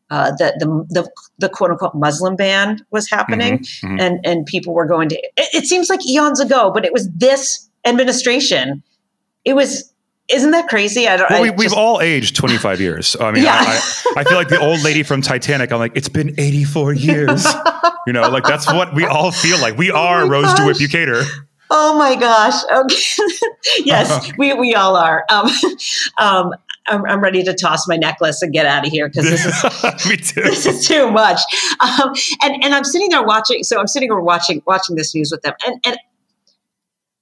[0.08, 4.00] Uh, the, the the the quote unquote Muslim ban was happening, Mhm, mhm.
[4.00, 5.16] and and people were going to.
[5.16, 8.82] It, it seems like eons ago, but it was this administration.
[9.44, 9.92] It was.
[10.28, 11.06] Isn't that crazy?
[11.06, 11.30] I don't.
[11.30, 13.16] Well, I we, we've all aged 25 years.
[13.20, 13.54] I mean, Yeah.
[13.60, 13.80] I,
[14.16, 15.70] I, I feel like the old lady from Titanic.
[15.72, 17.46] I'm like, it's been 84 years.
[18.08, 19.76] you know, like that's what we all feel like.
[19.78, 20.78] We are Oh Rose DeWitt.
[20.78, 21.24] Bukater.
[21.70, 22.54] Oh my gosh.
[22.72, 23.22] Okay.
[23.84, 25.24] yes, we, we all are.
[25.30, 25.48] Um,
[26.18, 26.52] um,
[26.88, 30.34] I'm, I'm ready to toss my necklace and get out of here because this is
[30.34, 31.40] this is too much.
[31.80, 33.62] Um, and and I'm sitting there watching.
[33.62, 35.98] So I'm sitting there watching watching this news with them, and and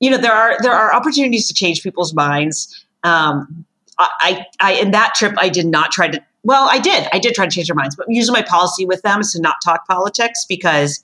[0.01, 2.85] you know there are there are opportunities to change people's minds.
[3.03, 3.65] Um,
[3.99, 6.23] I, I I in that trip I did not try to.
[6.43, 7.09] Well, I did.
[7.13, 9.41] I did try to change their minds, but usually my policy with them is to
[9.41, 11.03] not talk politics because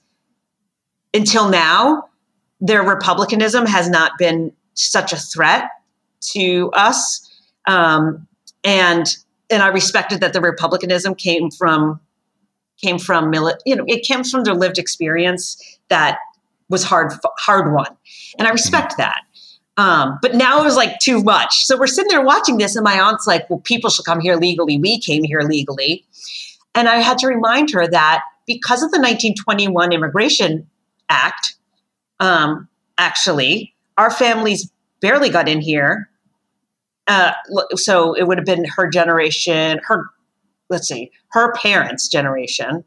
[1.13, 2.07] until now
[2.59, 5.69] their republicanism has not been such a threat
[6.19, 7.27] to us.
[7.67, 8.27] Um,
[8.63, 9.15] and
[9.49, 11.99] and I respected that the republicanism came from
[12.81, 16.19] came from mili- you know it came from their lived experience that
[16.69, 17.97] was hard hard won,
[18.37, 19.21] and I respect that.
[19.77, 21.65] Um, but now it was like too much.
[21.65, 24.35] So we're sitting there watching this, and my aunt's like, "Well, people should come here
[24.35, 24.77] legally.
[24.77, 26.05] We came here legally,"
[26.75, 30.67] and I had to remind her that because of the 1921 Immigration
[31.09, 31.55] Act,
[32.19, 34.71] um, actually, our families
[35.01, 36.10] barely got in here
[37.07, 37.33] uh,
[37.75, 40.05] so it would have been her generation, her
[40.69, 42.83] let's see, her parents' generation.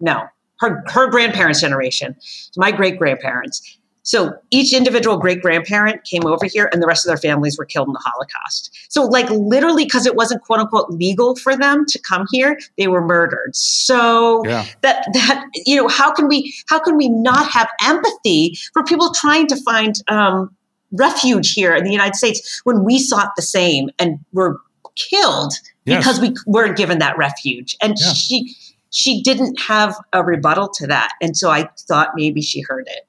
[0.00, 0.24] No,
[0.60, 2.16] her her grandparents' generation.
[2.56, 3.78] My great grandparents.
[4.04, 7.64] So each individual great grandparent came over here, and the rest of their families were
[7.64, 8.76] killed in the Holocaust.
[8.90, 12.86] So, like literally, because it wasn't quote unquote legal for them to come here, they
[12.86, 13.56] were murdered.
[13.56, 14.66] So Yeah.
[14.82, 19.12] that that you know, how can we how can we not have empathy for people
[19.14, 20.54] trying to find um,
[20.94, 24.58] refuge here in the United States when we sought the same and were
[24.96, 25.54] killed
[25.86, 25.98] Yes.
[25.98, 27.76] because we weren't given that refuge.
[27.82, 28.12] And Yeah.
[28.12, 28.56] she
[28.90, 33.06] she didn't have a rebuttal to that, and so I thought maybe she heard it.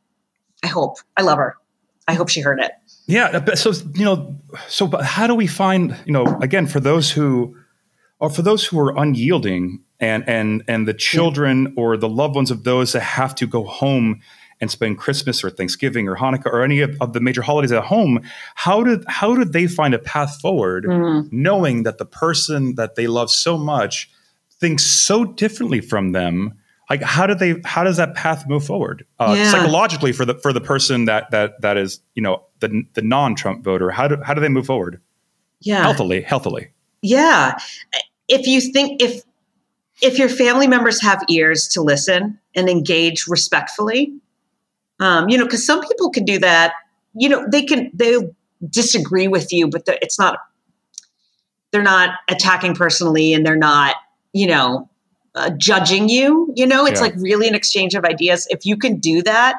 [0.63, 0.97] I hope.
[1.15, 1.57] I love her.
[2.07, 2.71] I hope she heard it.
[3.05, 3.25] Yeah.
[3.25, 4.35] Uh, so you know,
[4.67, 7.55] so how do we find you know again for those who,
[8.19, 10.97] or for those who are unyielding and and and the mm.
[10.97, 14.21] children or the loved ones of those that have to go home
[14.65, 17.83] and spend Christmas or Thanksgiving or Hanukkah or any of, of the major holidays at
[17.83, 18.19] home,
[18.55, 21.31] how did how did they find a path forward, mm.
[21.31, 24.09] knowing that the person that they love so much
[24.59, 26.55] thinks so differently from them?
[26.89, 29.51] Like how do they how does that path move forward uh, yeah.
[29.51, 33.35] psychologically for the for the person that that that is you know the the non
[33.35, 33.91] Trump voter?
[33.91, 34.99] How do how do they move forward?
[35.61, 36.69] Yeah, healthily, healthily.
[37.03, 37.59] Yeah,
[38.27, 39.21] if you think if
[40.01, 44.13] if your family members have ears to listen and engage respectfully,
[44.99, 46.73] um, you know, because some people can do that.
[47.13, 48.17] You know, they can they
[48.69, 50.39] disagree with you, but it's not.
[51.71, 53.95] They're not attacking personally, and they're not,
[54.31, 54.89] you know,
[55.33, 56.53] uh, judging you.
[56.55, 57.07] You know, it's yeah.
[57.07, 58.47] like really an exchange of ideas.
[58.49, 59.57] If you can do that,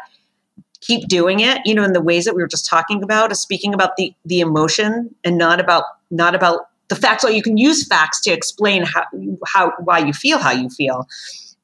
[0.81, 1.61] keep doing it.
[1.65, 4.15] You know, in the ways that we were just talking about, is speaking about the
[4.25, 7.23] the emotion and not about not about the facts.
[7.23, 9.05] So you can use facts to explain how
[9.47, 11.07] how why you feel how you feel,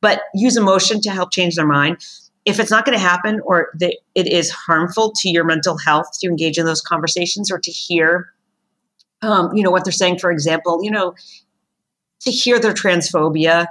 [0.02, 1.98] but use emotion to help change their mind
[2.44, 6.18] if it's not going to happen or that it is harmful to your mental health
[6.20, 8.32] to engage in those conversations or to hear
[9.22, 11.14] um, you know what they're saying for example you know
[12.20, 13.66] to hear their transphobia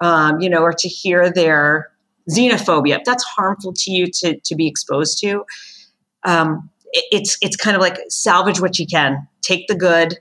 [0.00, 1.90] um, you know or to hear their
[2.30, 5.44] xenophobia that's harmful to you to, to be exposed to
[6.24, 10.18] um, it, it's it's kind of like salvage what you can take the good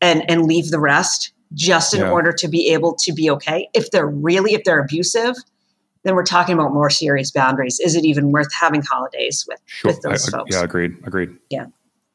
[0.00, 2.10] and and leave the rest just in yeah.
[2.10, 5.34] order to be able to be okay if they're really if they're abusive
[6.08, 7.78] then we're talking about more serious boundaries.
[7.78, 9.92] Is it even worth having holidays with, sure.
[9.92, 10.54] with those I, folks?
[10.54, 10.96] Yeah, agreed.
[11.04, 11.30] Agreed.
[11.50, 11.66] Yeah.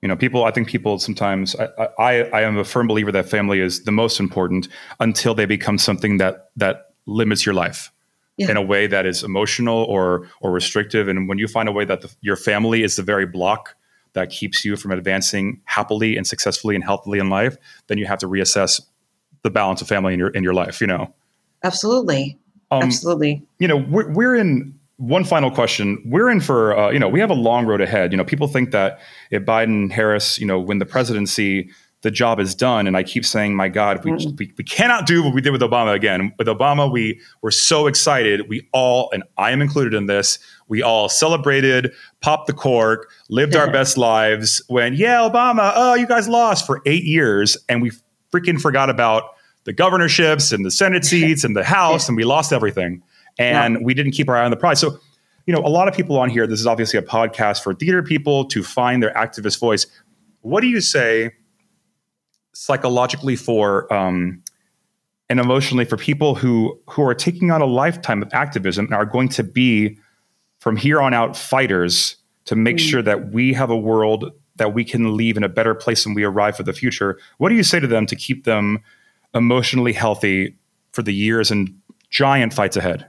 [0.01, 3.29] You know, people, I think people sometimes, I, I, I am a firm believer that
[3.29, 4.67] family is the most important
[4.99, 7.91] until they become something that, that limits your life.
[8.36, 8.49] Yeah.
[8.49, 11.08] in a way that is emotional or or restrictive.
[11.08, 13.75] And when you find a way that the, your family is the very block
[14.13, 18.17] that keeps you from advancing happily and successfully and healthily in life, then you have
[18.17, 18.82] to reassess
[19.43, 20.82] the balance of family in your in your life.
[20.82, 21.13] You know,
[21.63, 22.39] absolutely.
[22.77, 23.45] Um, Absolutely.
[23.59, 26.01] You know, we're, we're in one final question.
[26.05, 28.12] We're in for, uh, you know, we have a long road ahead.
[28.12, 28.99] You know, people think that
[29.31, 31.69] if Biden, Harris, you know, win the presidency,
[32.03, 32.86] the job is done.
[32.86, 34.38] And I keep saying, my God, we, mm.
[34.38, 36.33] we, we, cannot do what we did with Obama again.
[36.38, 38.49] With Obama, we were so excited.
[38.49, 43.55] We all, and I am included in this, we all celebrated, popped the cork, lived
[43.55, 47.57] our best lives when, yeah, Obama, oh, you guys lost for eight years.
[47.69, 47.91] And we
[48.33, 49.23] freaking forgot about
[49.65, 53.02] the governorships and the Senate seats and the House, and we lost everything.
[53.38, 53.80] And yeah.
[53.82, 54.80] we didn't keep our eye on the prize.
[54.80, 54.99] So,
[55.47, 58.04] you know, a lot of people on here, this is obviously a podcast for theater
[58.04, 59.88] people to find their activist voice.
[60.41, 61.32] What do you say
[62.54, 64.43] psychologically for um,
[65.30, 69.06] and emotionally for people who who are taking on a lifetime of activism and are
[69.06, 69.97] going to be
[70.60, 72.89] from here on out fighters to make mm.
[72.89, 76.13] sure that we have a world that we can leave in a better place than
[76.13, 77.19] we arrive for the future?
[77.39, 78.84] What do you say to them to keep them
[79.34, 80.56] emotionally healthy
[80.91, 83.08] for the years and giant fights ahead?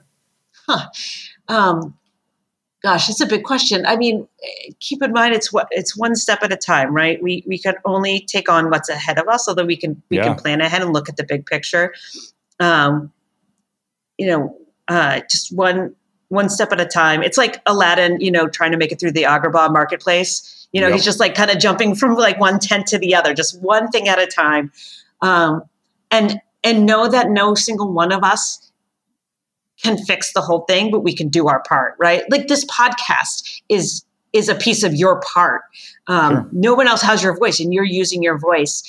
[0.66, 0.88] Huh.
[1.48, 1.98] Um,
[2.82, 3.84] gosh, it's a big question.
[3.86, 4.26] I mean,
[4.80, 7.22] keep in mind it's what it's one step at a time, right?
[7.22, 10.18] We we can only take on what's ahead of us, so that we can we
[10.18, 10.24] yeah.
[10.24, 11.94] can plan ahead and look at the big picture.
[12.60, 13.12] Um,
[14.18, 14.56] you know,
[14.88, 15.94] uh, just one
[16.28, 17.22] one step at a time.
[17.22, 20.68] It's like Aladdin, you know, trying to make it through the Agrabah marketplace.
[20.72, 20.96] You know, yep.
[20.96, 23.88] he's just like kind of jumping from like one tent to the other, just one
[23.90, 24.72] thing at a time.
[25.20, 25.62] Um,
[26.14, 28.70] and and know that no single one of us
[29.82, 32.22] can fix the whole thing but we can do our part right?
[32.30, 35.62] Like this podcast is is a piece of your part.
[36.08, 36.48] Um, sure.
[36.52, 38.82] no one else has your voice and you're using your voice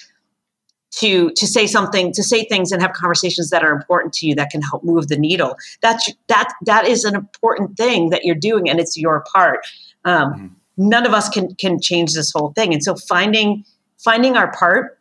[0.91, 4.35] to to say something to say things and have conversations that are important to you
[4.35, 5.55] that can help move the needle.
[5.81, 9.59] That's that that is an important thing that you're doing and it's your part.
[10.05, 10.47] Um, mm-hmm.
[10.89, 12.73] none of us can can change this whole thing.
[12.73, 13.65] And so finding
[13.97, 14.99] finding our part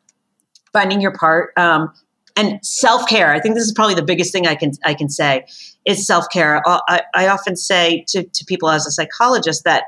[0.73, 1.93] finding your part um,
[2.37, 5.45] and self-care i think this is probably the biggest thing i can i can say
[5.85, 6.67] is self-care.
[6.67, 9.85] Uh, I, I often say to, to people as a psychologist that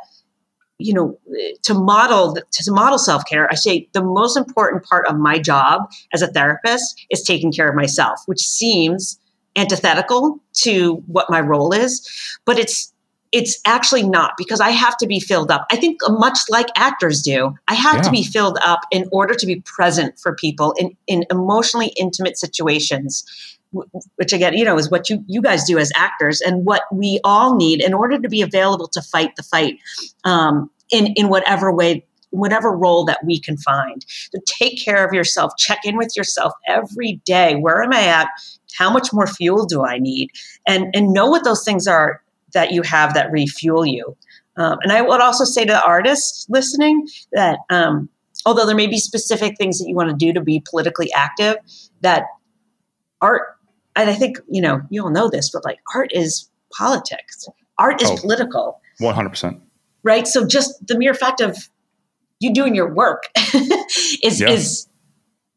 [0.78, 1.18] you know
[1.62, 6.22] to model to model self-care i say the most important part of my job as
[6.22, 9.18] a therapist is taking care of myself which seems
[9.56, 12.06] antithetical to what my role is
[12.44, 12.92] but it's
[13.36, 15.66] it's actually not because I have to be filled up.
[15.70, 18.02] I think much like actors do, I have yeah.
[18.02, 22.38] to be filled up in order to be present for people in, in emotionally intimate
[22.38, 23.26] situations,
[24.16, 27.20] which again, you know, is what you, you guys do as actors and what we
[27.24, 29.78] all need in order to be available to fight the fight
[30.24, 34.04] um, in, in whatever way whatever role that we can find.
[34.08, 37.54] So take care of yourself, check in with yourself every day.
[37.54, 38.28] Where am I at?
[38.76, 40.30] How much more fuel do I need?
[40.66, 42.20] And and know what those things are
[42.54, 44.16] that you have that refuel you.
[44.56, 48.08] Um, and I would also say to the artists listening that um,
[48.46, 51.56] although there may be specific things that you want to do to be politically active,
[52.00, 52.24] that
[53.20, 53.42] art,
[53.94, 57.46] and I think, you know, you all know this, but like art is politics,
[57.78, 58.16] art is Oh.
[58.16, 59.60] political, 100%.
[60.02, 60.26] right?
[60.26, 61.68] So just the mere fact of
[62.40, 63.24] you doing your work
[64.22, 64.50] is, Yeah.
[64.50, 64.86] is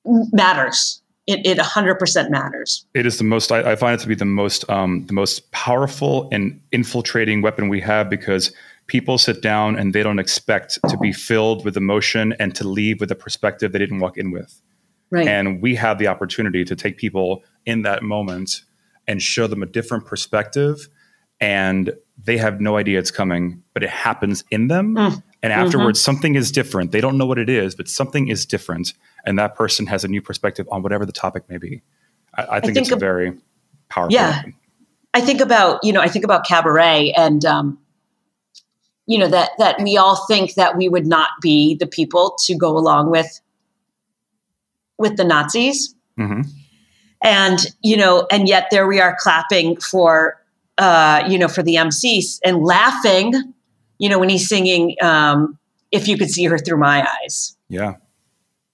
[0.06, 0.99] matters.
[1.30, 2.86] It, it 100% matters.
[2.96, 3.52] It is the most.
[3.52, 7.70] I, I find it to be the most, um, the most powerful and infiltrating weapon
[7.70, 8.52] we have because
[8.88, 13.00] people sit down and they don't expect to be filled with emotion and to leave
[13.00, 14.60] with a perspective they didn't walk in with.
[15.12, 15.28] Right.
[15.28, 18.64] And we have the opportunity to take people in that moment
[19.08, 20.90] and show them a different perspective.
[21.40, 24.96] And they have no idea it's coming, but it happens in them.
[24.96, 25.24] Mm.
[25.42, 26.92] And afterwards, something is different.
[26.92, 28.94] They don't know what it is, but something is different.
[29.26, 31.82] And that person has a new perspective on whatever the topic may be.
[32.36, 33.34] I, I think, think it's a very
[33.90, 34.14] powerful.
[34.14, 34.38] Yeah.
[34.38, 34.56] weapon.
[35.14, 37.80] I think about you know I think about cabaret and um,
[39.08, 42.56] you know that that we all think that we would not be the people to
[42.56, 43.42] go along with
[44.98, 46.46] with the Nazis Mhm.
[47.24, 50.40] and you know and yet there we are clapping for
[50.78, 53.34] uh, you know for the MCs and laughing
[53.98, 55.58] you know when he's singing um,
[55.92, 57.96] if you could see her through my eyes Yeah.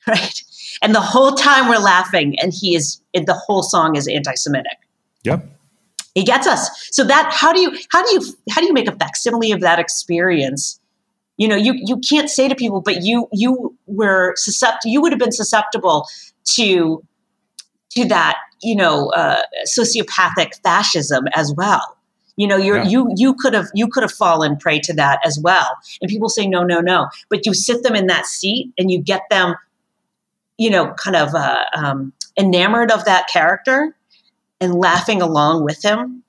[0.07, 0.43] right?
[0.81, 4.77] And the whole time we're laughing and he is the whole song is anti-Semitic.
[5.23, 5.47] Yep.
[6.13, 6.69] he gets us.
[6.91, 9.61] So that how do you how do you how do you make a facsimile of
[9.61, 10.79] that experience?
[11.37, 15.11] You know you you can't say to people but you you were susceptible you would
[15.11, 16.07] have been susceptible
[16.55, 17.03] to
[17.91, 21.97] to that you know uh, sociopathic fascism as well.
[22.37, 22.89] You know you're Yeah.
[22.89, 25.67] you you could have you could have fallen prey to that as well.
[26.01, 27.07] And people say no no no.
[27.29, 29.55] But you sit them in that seat and you get them
[30.57, 33.95] you know kind of uh, um, enamored of that character
[34.61, 36.23] and laughing along with him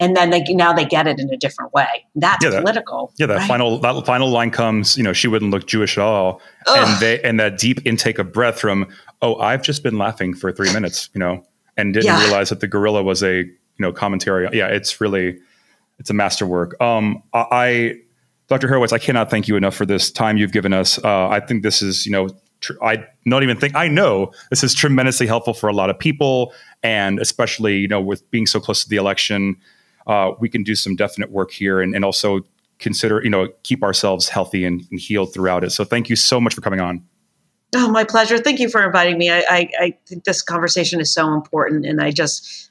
[0.00, 3.12] and then they now they get it in a different way that's Yeah, that- political
[3.16, 3.48] Yeah, that right?
[3.48, 4.96] final that final line comes.
[4.96, 6.76] You know, she wouldn't look Jewish at all, Ugh.
[6.88, 8.86] and they and that deep intake of breath from,
[9.22, 11.44] oh, I've just been laughing for three minutes, you know,
[11.76, 12.20] and didn't Yeah.
[12.24, 14.48] realize that the gorilla was a you know commentary.
[14.52, 15.38] Yeah, it's really
[16.00, 16.80] it's a masterwork.
[16.82, 17.94] Um, I, I
[18.48, 18.68] Dr.
[18.68, 20.98] Hurwitz, I cannot thank you enough for this time you've given us.
[21.02, 22.28] Uh, I think this is you know.
[22.60, 25.98] Tr- I don't even think I know this is tremendously helpful for a lot of
[25.98, 26.52] people,
[26.82, 29.56] and especially you know with being so close to the election,
[30.06, 32.40] uh, we can do some definite work here, and, and also
[32.78, 35.70] consider you know keep ourselves healthy and, and healed throughout it.
[35.70, 37.04] So thank you so much for coming on.
[37.76, 38.38] Oh, my pleasure.
[38.38, 39.30] Thank you for inviting me.
[39.30, 42.70] I, I, I think this conversation is so important, and I just,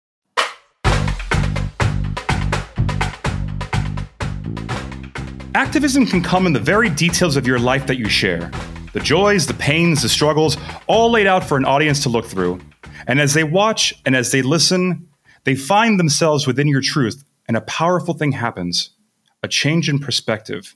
[5.53, 8.49] Activism can come in the very details of your life that you share
[8.93, 10.55] the joys, the pains, the struggles,
[10.87, 12.59] all laid out for an audience to look through.
[13.07, 15.07] And as they watch and as they listen,
[15.43, 18.91] they find themselves within your truth, and a powerful thing happens
[19.43, 20.75] a change in perspective.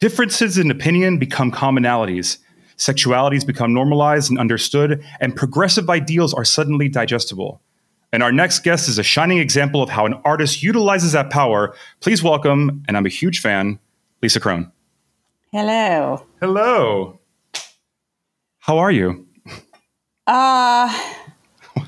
[0.00, 2.38] Differences in opinion become commonalities,
[2.78, 7.60] sexualities become normalized and understood, and progressive ideals are suddenly digestible.
[8.12, 11.74] And our next guest is a shining example of how an artist utilizes that power.
[12.00, 13.78] Please welcome, and I'm a huge fan,
[14.22, 14.70] Lisa Kron.
[15.52, 16.26] Hello.
[16.40, 17.18] Hello.
[18.58, 19.26] How are you?
[20.26, 21.16] Uh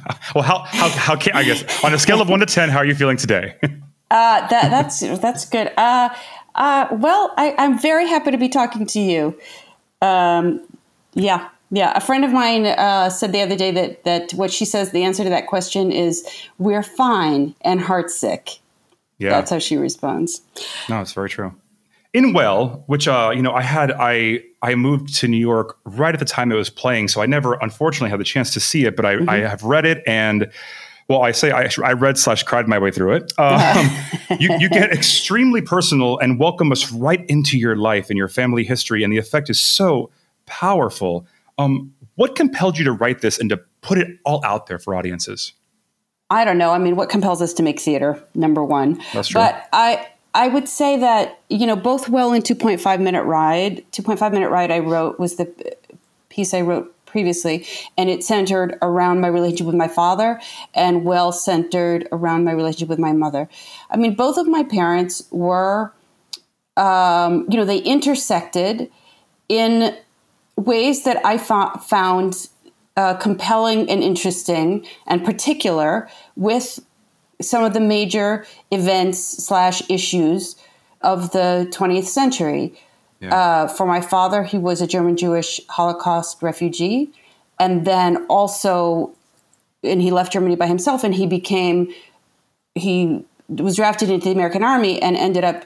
[0.35, 2.79] well, how, how, how can, I guess, on a scale of one to 10, how
[2.79, 3.57] are you feeling today?
[3.63, 3.69] uh,
[4.11, 5.71] that, that's, that's good.
[5.77, 6.09] Uh,
[6.55, 9.39] uh, well, I, I'm very happy to be talking to you.
[10.01, 10.67] Um,
[11.15, 11.93] yeah, yeah.
[11.97, 15.05] A friend of mine uh, said the other day that, that what she says, the
[15.05, 16.27] answer to that question is,
[16.59, 18.59] we're fine and heartsick.
[19.19, 19.31] Yeah.
[19.31, 20.43] That's how she responds.
[20.89, 21.55] No, it's very true.
[22.13, 26.15] In Well, which uh, you know, I had I I moved to New York right
[26.15, 28.85] at the time it was playing, so I never unfortunately had the chance to see
[28.85, 29.31] it, but I, Mm-hmm.
[29.31, 30.51] I have read it and
[31.09, 33.33] well, I say I, I read slash cried my way through it.
[33.39, 33.91] Um,
[34.39, 38.65] you, you get extremely personal and welcome us right into your life and your family
[38.65, 40.11] history, and the effect is so
[40.47, 41.27] powerful.
[41.59, 44.95] Um, what compelled you to write this and to put it all out there for
[44.95, 45.53] audiences?
[46.31, 46.71] I don't know.
[46.71, 48.23] I mean, what compels us to make theater?
[48.35, 49.03] Number one.
[49.13, 49.41] That's true.
[49.41, 53.85] But I I would say that you know both well and 2.5 minute ride.
[53.93, 55.77] 2.5 minute ride I wrote was the
[56.29, 57.67] piece I wrote previously,
[57.99, 60.41] and it centered around my relationship with my father,
[60.75, 63.49] and well centered around my relationship with my mother.
[63.91, 65.93] I mean, both of my parents were,
[66.79, 68.91] um, you know, they intersected
[69.51, 69.95] in
[70.57, 72.49] ways that I fo- found
[72.97, 76.81] uh, compelling and interesting and particular with
[77.41, 80.57] some of the major events slash issues
[81.01, 82.75] of the 20th century.
[83.31, 87.09] Uh, for my father, he was a German Jewish Holocaust refugee,
[87.61, 89.13] and then also,
[89.85, 91.93] and he left Germany by himself, and he became
[92.75, 95.65] he was drafted into the American Army and ended up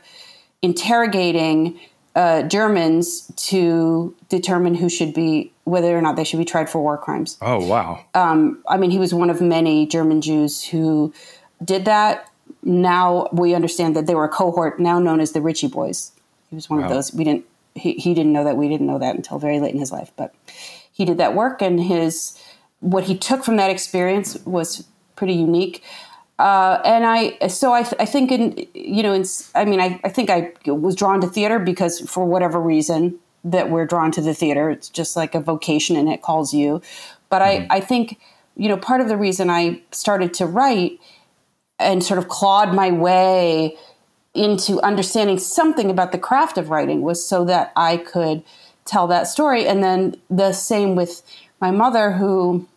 [0.61, 1.79] interrogating
[2.15, 6.81] uh, Germans to determine who should be whether or not they should be tried for
[6.81, 7.37] war crimes.
[7.43, 8.05] Oh wow!
[8.15, 11.13] Um, I mean, he was one of many German Jews who
[11.65, 12.31] did that.
[12.63, 16.13] Now we understand that they were a cohort now known as the Ritchie Boys.
[16.51, 17.13] He was one of those.
[17.13, 17.45] We didn't.
[17.75, 18.57] He, he didn't know that.
[18.57, 20.11] We didn't know that until very late in his life.
[20.17, 20.35] But
[20.91, 22.41] he did that work, and his
[22.81, 24.87] what he took from that experience was
[25.17, 25.83] pretty unique.
[26.39, 30.11] Uh, and I, so I, I think in, you know, in, I mean, I, I
[30.11, 34.35] think I was drawn to theater because for whatever reason that we're drawn to the
[34.35, 36.83] theater, it's just like a vocation and it calls you.
[37.31, 38.21] But I, I think,
[38.55, 41.01] you know, part of the reason I started to write
[41.79, 43.77] and sort of clawed my way
[44.35, 48.43] into understanding something about the craft of writing was so that I could
[48.85, 49.67] tell that story.
[49.67, 51.23] And then the same with
[51.61, 52.69] my mother, who,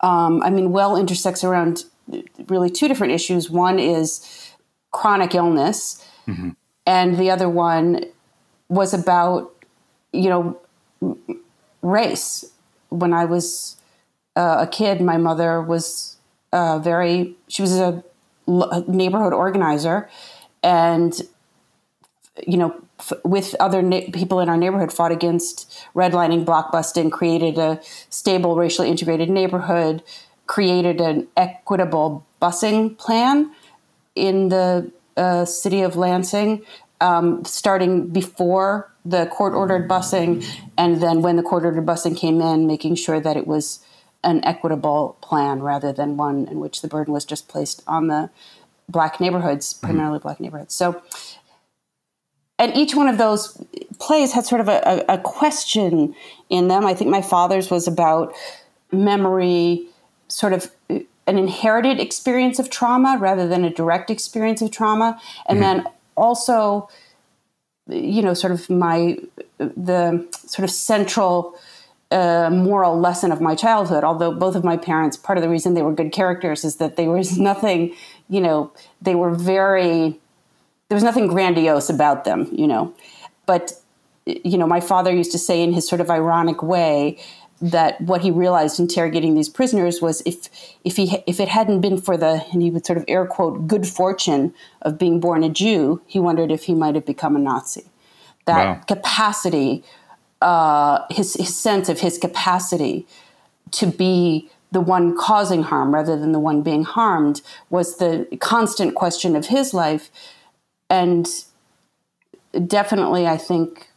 [0.00, 1.84] um, I mean, well intersects around
[2.48, 3.50] really two different issues.
[3.50, 4.52] One is
[4.90, 6.04] chronic illness,
[6.86, 8.04] and the other one
[8.68, 9.52] was about,
[10.12, 10.60] you know,
[11.82, 12.44] race.
[12.90, 13.76] When I was
[14.36, 16.09] uh, a kid, my mother was
[16.52, 18.02] uh, very, she was a
[18.88, 20.08] neighborhood organizer
[20.62, 21.22] and,
[22.46, 27.58] you know, f- with other na- people in our neighborhood fought against redlining, blockbusting, created
[27.58, 30.02] a stable, racially integrated neighborhood,
[30.46, 33.50] created an equitable busing plan
[34.16, 36.64] in the uh, city of Lansing,
[37.00, 40.44] um, starting before the court ordered busing,
[40.76, 43.80] and then when the court ordered busing came in, making sure that it was
[44.22, 48.30] an equitable plan rather than one in which the burden was just placed on the
[48.88, 49.86] black neighborhoods, mm-hmm.
[49.86, 50.74] primarily black neighborhoods.
[50.74, 51.02] So,
[52.58, 53.56] and each one of those
[53.98, 56.14] plays had sort of a, a, a question
[56.50, 56.84] in them.
[56.84, 58.34] I think my father's was about
[58.92, 59.86] memory,
[60.28, 65.20] sort of uh, an inherited experience of trauma rather than a direct experience of trauma,
[65.46, 65.84] and mm-hmm.
[65.84, 66.88] then also,
[67.88, 69.16] you know, sort of my
[69.60, 71.54] uh, the sort of central
[72.10, 74.04] uh, moral lesson of my childhood.
[74.04, 76.96] Although both of my parents, part of the reason they were good characters is that
[76.96, 77.94] there was nothing,
[78.28, 80.18] you know, they were very,
[80.88, 82.94] there was nothing grandiose about them, you know.
[83.46, 83.72] But,
[84.26, 87.18] you know, my father used to say in his sort of ironic way
[87.62, 90.48] that what he realized interrogating these prisoners was if
[90.82, 93.66] if he if it hadn't been for the and he would sort of air quote
[93.66, 97.38] good fortune of being born a Jew, he wondered if he might have become a
[97.38, 97.84] Nazi.
[98.46, 98.80] That Wow.
[98.86, 99.84] capacity
[100.40, 103.06] uh, his, his sense of his capacity
[103.72, 108.94] to be the one causing harm rather than the one being harmed was the constant
[108.94, 110.10] question of his life.
[110.88, 111.28] And
[112.66, 113.88] definitely, I think,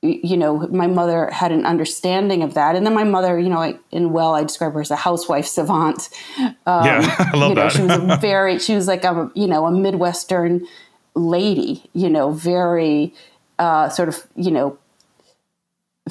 [0.00, 2.74] you know, my mother had an understanding of that.
[2.74, 5.46] And then my mother, you know, I, in well, I describe her as a housewife
[5.46, 6.08] savant.
[6.38, 7.72] Um, Yeah, I love you know, that.
[7.72, 10.66] She was a very, she was like a, you know, a Midwestern
[11.14, 13.14] lady, you know, very
[13.58, 14.78] uh, sort of, you know,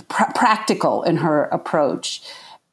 [0.08, 2.22] pr- practical in her approach.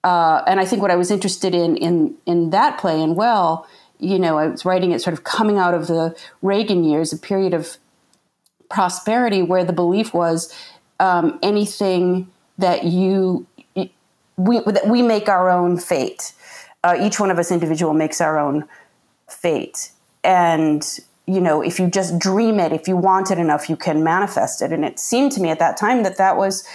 [0.04, 3.66] Uh, and I think what I was interested in in in that play and well,
[3.98, 7.18] you know, I was writing it sort of coming out of the Reagan years, a
[7.18, 7.78] period of
[8.70, 10.54] prosperity where the belief was
[11.00, 13.46] um, anything that you
[14.36, 16.32] we that we make our own fate.
[16.84, 18.64] uh, each one of us individual makes our own
[19.28, 19.90] fate.
[20.24, 20.86] And,
[21.26, 24.62] you know, if you just dream it, if you want it enough, you can manifest
[24.62, 24.72] it.
[24.72, 26.66] And it seemed to me at that time that that was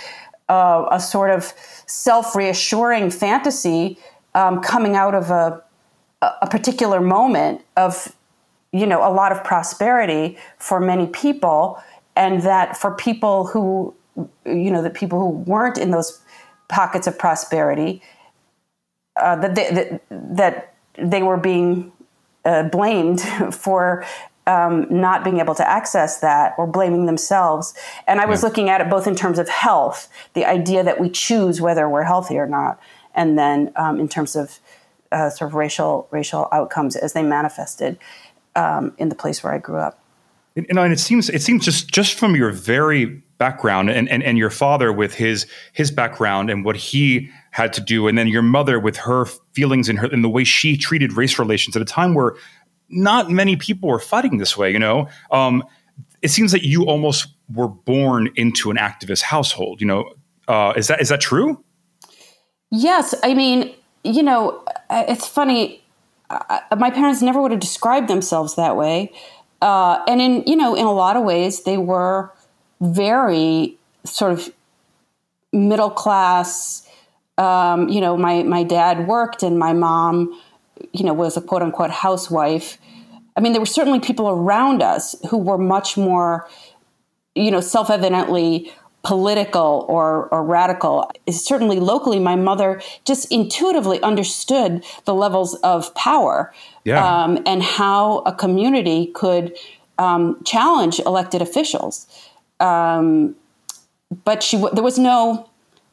[0.49, 1.53] uh, a sort of
[1.85, 3.97] self reassuring fantasy
[4.35, 5.63] um, coming out of a,
[6.21, 8.15] a particular moment of,
[8.71, 11.81] you know, a lot of prosperity for many people.
[12.15, 13.93] And that for people who,
[14.45, 16.21] you know, the people who weren't in those
[16.69, 18.01] pockets of prosperity,
[19.15, 21.91] uh, that, they, that, that they were being
[22.45, 23.21] uh, blamed
[23.51, 24.05] for
[24.45, 27.73] um, not being able to access that or blaming themselves.
[28.07, 31.09] And I was looking at it both in terms of health, the idea that we
[31.09, 32.79] choose whether we're healthy or not,
[33.15, 34.59] and then um, in terms of
[35.11, 37.97] uh, sort of racial racial outcomes as they manifested
[38.55, 39.99] um, in the place where I grew up.
[40.55, 43.05] You know, and it seems it seems just just from your very
[43.37, 47.81] background and, and and your father with his his background and what he had to
[47.81, 51.13] do, and then your mother with her feelings and her and the way she treated
[51.13, 52.35] race relations at a time where
[52.89, 54.71] not many people were fighting this way.
[54.71, 55.63] You know, um,
[56.21, 59.81] it seems that you almost were born into an activist household.
[59.81, 60.13] You know,
[60.47, 61.63] uh, is that is that true?
[62.71, 63.73] Yes, I mean,
[64.03, 65.83] you know, uh, it's funny.
[66.29, 69.11] Uh, my parents never would have described themselves that way,
[69.61, 72.31] uh, and in you know, in a lot of ways, they were
[72.81, 74.53] very sort of
[75.51, 76.87] middle class.
[77.37, 80.39] Um, you know, my my dad worked, and my mom,
[80.93, 82.77] you know, was a quote unquote housewife.
[83.35, 86.47] I mean, there were certainly people around us who were much more,
[87.35, 88.71] you know, self evidently
[89.03, 91.11] political or, or radical.
[91.29, 96.53] Certainly locally, my mother just intuitively understood the levels of power
[96.85, 97.03] Yeah.
[97.05, 99.57] um, and how a community could
[99.97, 102.07] um, challenge elected officials.
[102.61, 103.35] Um,
[104.23, 105.49] but she, there was no,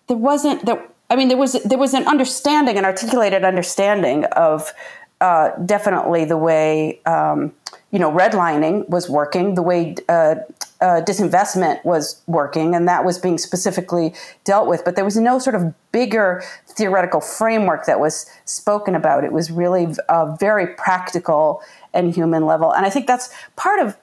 [0.06, 0.86] there wasn't there.
[1.10, 4.72] I mean, there was there was an understanding, an articulated understanding of
[5.20, 7.52] uh, definitely the way um,
[7.90, 10.36] you know redlining was working, the way uh,
[10.80, 14.84] uh, disinvestment was working, and that was being specifically dealt with.
[14.84, 19.24] But there was no sort of bigger theoretical framework that was spoken about.
[19.24, 21.60] It was really a very practical
[21.92, 23.96] and human level, and I think that's part of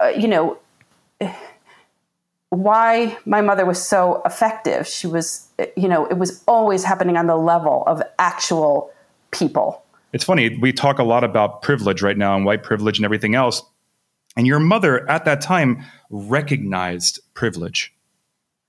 [0.00, 0.58] uh, you know
[2.50, 4.86] why my mother was so effective.
[4.86, 8.90] She was, you know, it was always happening on the level of actual
[9.30, 9.82] people.
[10.12, 13.34] It's funny, we talk a lot about privilege right now and white privilege and everything
[13.34, 13.62] else.
[14.36, 17.92] And your mother at that time recognized privilege,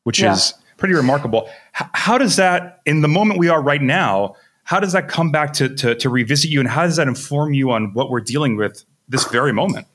[0.04, 0.34] which Yeah.
[0.34, 1.50] is pretty remarkable.
[1.80, 5.32] H- how does that, in the moment we are right now, how does that come
[5.32, 8.20] back to, to, to revisit you and how does that inform you on what we're
[8.20, 9.88] dealing with this very moment?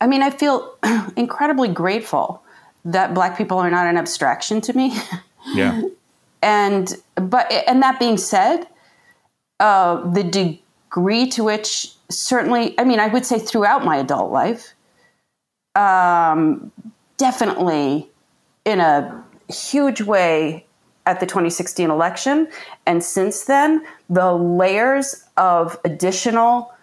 [0.00, 0.76] I mean, I feel
[1.16, 2.42] incredibly grateful
[2.92, 4.96] that black people are not an abstraction to me.
[5.54, 5.80] Yeah.
[6.42, 8.66] and but and that being said,
[9.60, 14.74] uh, the degree to which certainly, I mean, I would say throughout my adult life,
[15.74, 16.70] um,
[17.16, 18.10] definitely
[18.66, 20.66] in a huge way
[21.06, 22.48] at the 2016 election,
[22.84, 26.74] and since then, the layers of additional.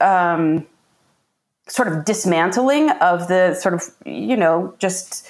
[0.00, 0.66] Um,
[1.66, 5.26] sort of dismantling of the sort of you know just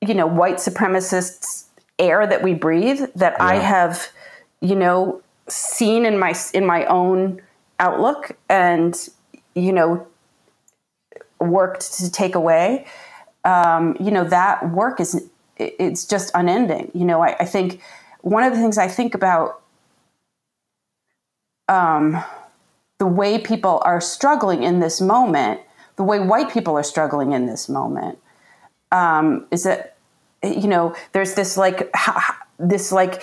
[0.00, 1.64] you know white supremacists
[1.98, 4.08] air that we breathe that I have
[4.60, 7.40] you know seen in my in my own
[7.80, 9.08] outlook and
[9.54, 10.06] you know
[11.40, 12.86] worked to take away.
[13.44, 16.90] Um, you know that work is it's just unending.
[16.94, 17.80] You know I, I think
[18.20, 19.60] one of the things I think about
[21.68, 22.22] um,
[22.98, 25.60] the way people are struggling in this moment,
[25.96, 28.18] the way white people are struggling in this moment,
[28.92, 29.96] um, is that
[30.42, 31.92] you know there's this like
[32.58, 33.22] this like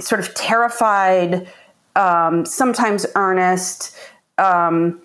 [0.00, 1.48] sort of terrified,
[1.96, 3.96] um, sometimes earnest,
[4.38, 5.02] um,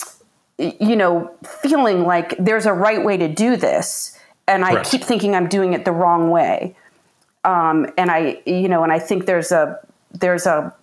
[0.57, 4.17] you know, feeling like there's a right way to do this,
[4.47, 4.91] and I Correct.
[4.91, 6.75] keep thinking I'm doing it the wrong way,
[7.45, 9.79] um, and I you know, and I think there's a
[10.11, 10.73] there's a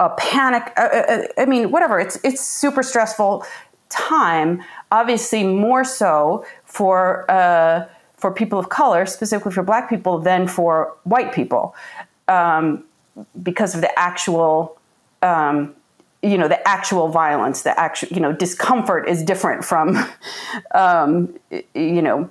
[0.00, 0.72] a panic.
[0.76, 2.00] uh, uh, I mean, whatever.
[2.00, 3.44] It's it's super stressful
[3.90, 4.62] time.
[4.90, 7.86] Obviously, more so for uh,
[8.16, 11.74] for people of color, specifically for Black people, than for white people,
[12.26, 12.82] um,
[13.42, 14.76] because of the actual.
[15.22, 15.76] Um,
[16.22, 19.96] you know the actual violence the actual you know discomfort is different from
[20.74, 21.34] um,
[21.74, 22.30] you know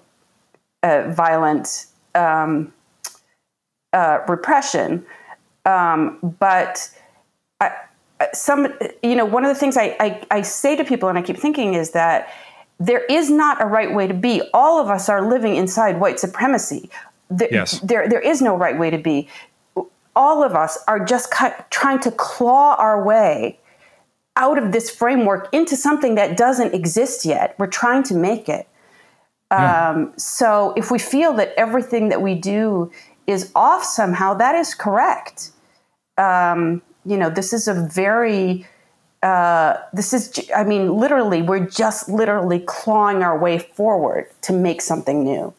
[0.83, 2.71] uh, violent um,
[3.93, 5.03] uh, repression
[5.65, 6.91] um, but
[7.61, 7.71] I,
[8.33, 8.67] some,
[9.03, 11.37] you know, one of the things I, I, I say to people and I keep
[11.37, 12.29] thinking is that
[12.79, 14.41] there is not a right way to be.
[14.53, 16.89] All of us are living inside white supremacy.
[17.29, 17.79] There, Yes.
[17.81, 19.27] there, there is no right way to be.
[20.15, 21.31] all of us are just
[21.69, 23.57] trying to claw our way
[24.35, 27.55] out of this framework into something that doesn't exist yet.
[27.57, 28.67] We're trying to make it.
[29.51, 29.89] Yeah.
[29.89, 32.91] Um, so if we feel that everything that we do
[33.27, 35.51] is off somehow, that is correct.
[36.17, 38.65] Um, you know, this is a very,
[39.23, 44.81] uh, this is, I mean, literally, we're just literally clawing our way forward to make
[44.81, 45.53] something new.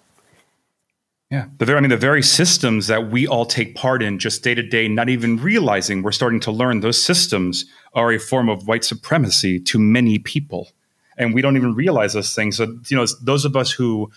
[1.30, 4.42] Yeah, the very, I mean, the very systems that we all take part in just
[4.42, 8.48] day to day, not even realizing we're starting to learn those systems are a form
[8.48, 10.70] of white supremacy to many people.
[11.16, 12.56] And we don't even realize those things.
[12.56, 14.10] So, you know, those of us who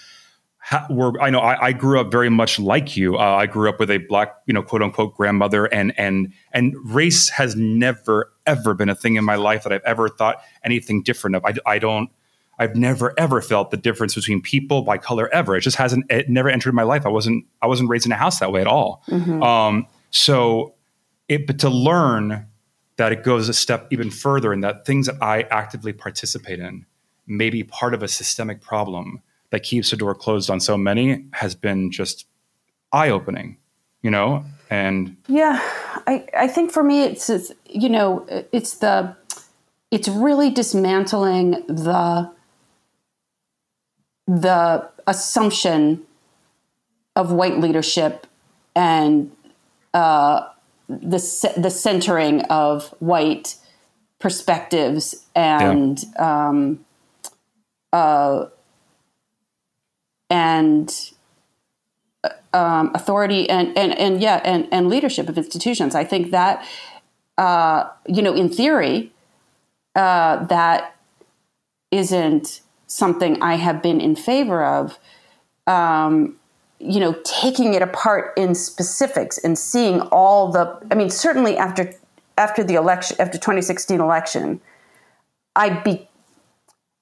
[0.90, 3.18] were, I know I, I, grew up very much like you.
[3.18, 6.76] Uh, I grew up with a black, you know, quote unquote grandmother and, and, and
[6.84, 11.04] race has never, ever been a thing in my life that I've ever thought anything
[11.04, 11.46] different of.
[11.46, 12.10] I, I don't,
[12.60, 15.56] I've never ever felt the difference between people by color ever.
[15.56, 16.06] It just hasn't.
[16.10, 17.06] It never entered my life.
[17.06, 17.46] I wasn't.
[17.62, 19.04] I wasn't raised in a house that way at all.
[19.08, 19.42] Mm-hmm.
[19.42, 20.76] Um, so,
[21.28, 22.48] it but to learn
[22.98, 26.86] that it goes a step even further, and that things that I actively participate in
[27.26, 29.22] may be part of a systemic problem
[29.54, 32.26] that keeps the door closed on so many has been just
[32.92, 33.56] eye opening.
[34.02, 35.60] You know, and yeah,
[36.08, 39.16] I I think for me it's, it's you know it's the
[39.92, 42.32] it's really dismantling the
[44.28, 46.02] the assumption
[47.16, 48.26] of white leadership
[48.76, 49.32] and
[49.94, 50.48] uh,
[50.90, 53.56] the the centering of white
[54.18, 56.48] perspectives and yeah.
[56.50, 56.84] um,
[57.94, 58.48] uh,
[60.34, 61.12] and
[62.54, 65.94] um, authority and, and and yeah and, and leadership of institutions.
[65.94, 66.68] I think that
[67.38, 69.12] uh, you know in theory
[69.96, 70.96] uh, that
[71.92, 74.98] isn't something I have been in favor of,
[75.68, 76.36] um,
[76.80, 80.80] you know, taking it apart in specifics and seeing all the.
[80.92, 81.94] I mean, certainly after
[82.40, 84.60] after the election, after 2016 election,
[85.56, 86.10] I be,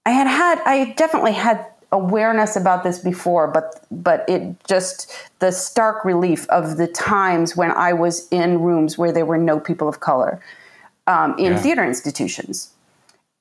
[0.05, 5.51] I had had, I definitely had awareness about this before, but but it just the
[5.51, 9.87] stark relief of the times when I was in rooms where there were no people
[9.87, 10.41] of color
[11.07, 11.59] um, in yeah.
[11.59, 12.71] theater institutions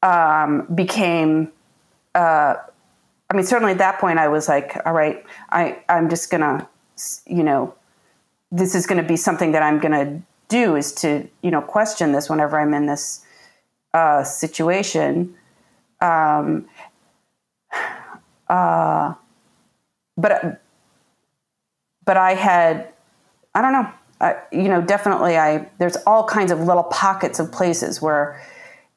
[0.02, 1.52] um, became
[2.14, 2.54] uh,
[3.30, 6.66] I mean, certainly at that point, I was like, all right, I, I'm just to,
[7.26, 7.74] you know,
[8.50, 11.62] this is going to be something that I'm going to do is to, you know,
[11.62, 13.24] question this whenever I'm in this
[13.94, 15.34] uh, situation.
[16.00, 16.66] Um,
[18.50, 19.14] uh,
[20.16, 20.60] but,
[22.04, 22.92] but I had,
[23.54, 23.90] I don't know,
[24.20, 28.42] I, you know, definitely I, there's all kinds of little pockets of places where,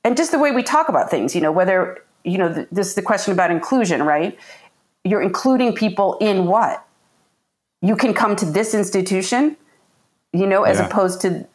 [0.03, 2.87] and just the way we talk about things, you know, whether you know, th- this
[2.89, 4.37] is the question about inclusion, right?
[5.03, 6.85] You're including people in what?
[7.81, 9.57] You can come to this institution,
[10.31, 10.87] you know, as yeah.
[10.87, 11.45] opposed to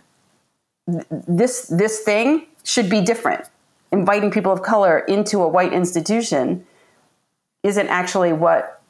[0.91, 3.45] th- this this thing should be different.
[3.91, 6.67] Inviting people of color into a white institution
[7.63, 8.83] isn't actually what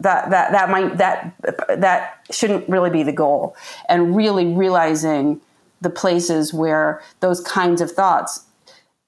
[0.00, 1.34] that that that might that
[1.80, 3.56] that shouldn't really be the goal.
[3.88, 5.40] And really realizing
[5.80, 8.44] the places where those kinds of thoughts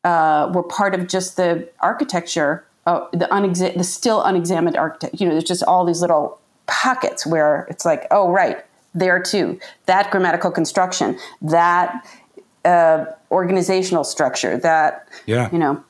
[0.04, 5.16] uh, were part of just the architecture, uh, the, unexa- the still unexamined architecture.
[5.18, 9.58] You know, there's just all these little pockets where it's like, oh, right, there too.
[9.86, 12.06] That grammatical construction, that
[12.64, 15.48] uh, organizational structure, that, yeah.
[15.52, 15.84] you know,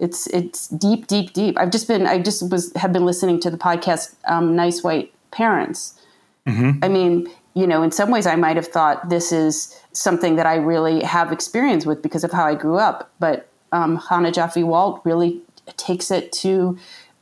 [0.00, 1.58] it's it's deep, deep, deep.
[1.58, 5.12] I've just been, I just was have been listening to the podcast, um, Nice White
[5.30, 6.00] Parents.
[6.46, 6.82] Mm-hmm.
[6.82, 10.46] I mean, you know, in some ways, I might have thought this is something that
[10.46, 13.10] I really have experience with because of how I grew up.
[13.20, 15.40] But um, Chana Joffe Walt really
[15.76, 16.78] takes it to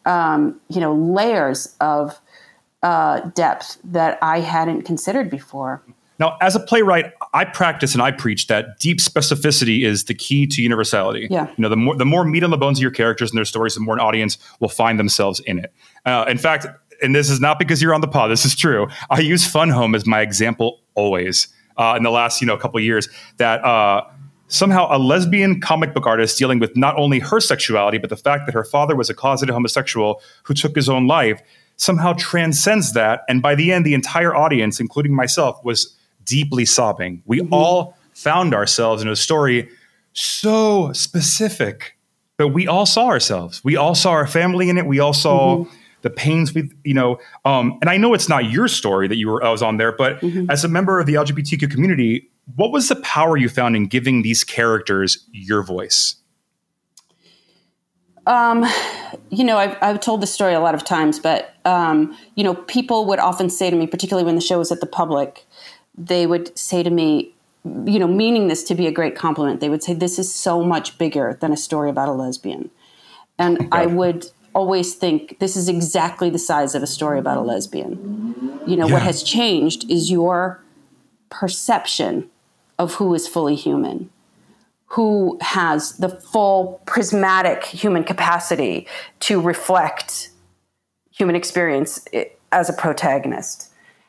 [0.07, 2.21] um, you know layers of
[2.83, 5.83] uh, depth that I hadn't considered before.
[6.19, 10.47] Now, as a playwright, I practice and I preach that deep specificity is the key
[10.49, 11.29] to universality.
[11.31, 11.49] Yeah.
[11.49, 13.45] You know, the more the more meat on the bones of your characters and their
[13.45, 15.73] stories, the more an audience will find themselves in it.
[16.05, 16.67] Uh, in fact,
[17.03, 18.31] and this is not because you're on the pod.
[18.31, 18.89] This is true.
[19.11, 21.49] I use Fun Home as my example always.
[21.77, 24.03] Uh, in the last, you know, couple years, that uh,
[24.49, 28.47] somehow a lesbian comic book artist dealing with not only her sexuality, but the fact
[28.47, 31.41] that her father was a closeted homosexual who took his own life,
[31.77, 33.21] somehow transcends that.
[33.29, 35.97] And by the end, the entire audience, including myself, was
[36.29, 37.23] deeply sobbing.
[37.27, 37.53] We mm-hmm.
[37.53, 39.69] all found ourselves in a story
[40.13, 41.97] so specific
[42.37, 43.63] that we all saw ourselves.
[43.65, 44.87] We all saw our family in it.
[44.87, 45.59] We all saw.
[45.59, 49.17] Mm-hmm the pains we you know um, and i know it's not your story that
[49.17, 50.49] you were i was on there but mm-hmm.
[50.49, 54.23] as a member of the lgbtq community what was the power you found in giving
[54.23, 56.17] these characters your voice?
[58.27, 58.67] Um,
[59.31, 62.55] you know, I've, I've told this story a lot of times, but, um, you know,
[62.55, 65.47] people would often say to me, particularly when the show was at the public,
[65.99, 67.35] they would say to me,
[67.85, 70.63] you know, meaning this to be a great compliment, they would say, This is so
[70.63, 72.71] much bigger than a story about a lesbian.
[73.39, 77.43] And I would always think this is exactly the size of a story about a
[77.43, 78.61] lesbian.
[78.67, 80.63] You know, what has changed is your
[81.31, 82.31] perception
[82.79, 84.11] of who is fully human,
[84.87, 88.87] who has the full prismatic human capacity
[89.21, 90.31] to reflect
[91.11, 92.05] human experience
[92.53, 93.68] as a protagonist.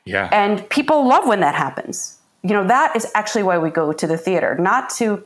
[0.10, 0.30] Yeah.
[0.32, 2.18] And people love when that happens.
[2.43, 5.24] You know, that is actually why we go to the theater, not to,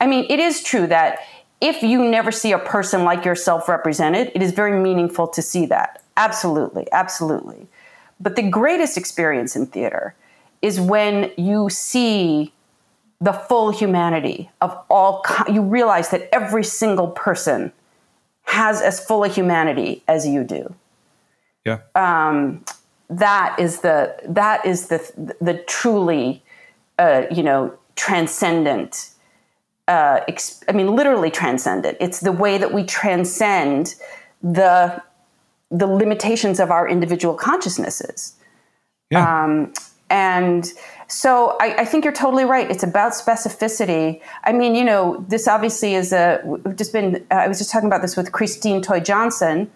[0.00, 1.20] I mean, it is true that
[1.60, 5.66] if you never see a person like yourself represented, it is very meaningful to see
[5.66, 6.02] that.
[6.16, 7.66] Absolutely, absolutely.
[8.20, 10.14] But the greatest experience in theater
[10.60, 12.52] is when you see
[13.20, 17.72] the full humanity of all, you realize that every single person
[18.42, 20.74] has as full a humanity as you do
[21.64, 21.78] Yeah.
[21.94, 22.64] um,
[23.08, 26.42] that is the that is the the truly
[26.98, 29.10] uh, you know transcendent
[29.88, 33.94] uh, ex- I mean literally transcendent it's the way that we transcend
[34.42, 35.02] the
[35.70, 38.34] the limitations of our individual consciousnesses
[39.14, 39.72] um,
[40.10, 40.66] and
[41.08, 42.70] so I, I think you're totally right.
[42.70, 44.20] It's about specificity.
[44.44, 46.40] I mean, you know, this obviously is a.
[46.44, 47.24] We've just been.
[47.30, 49.70] Uh, I was just talking about this with Christine Toy Johnson,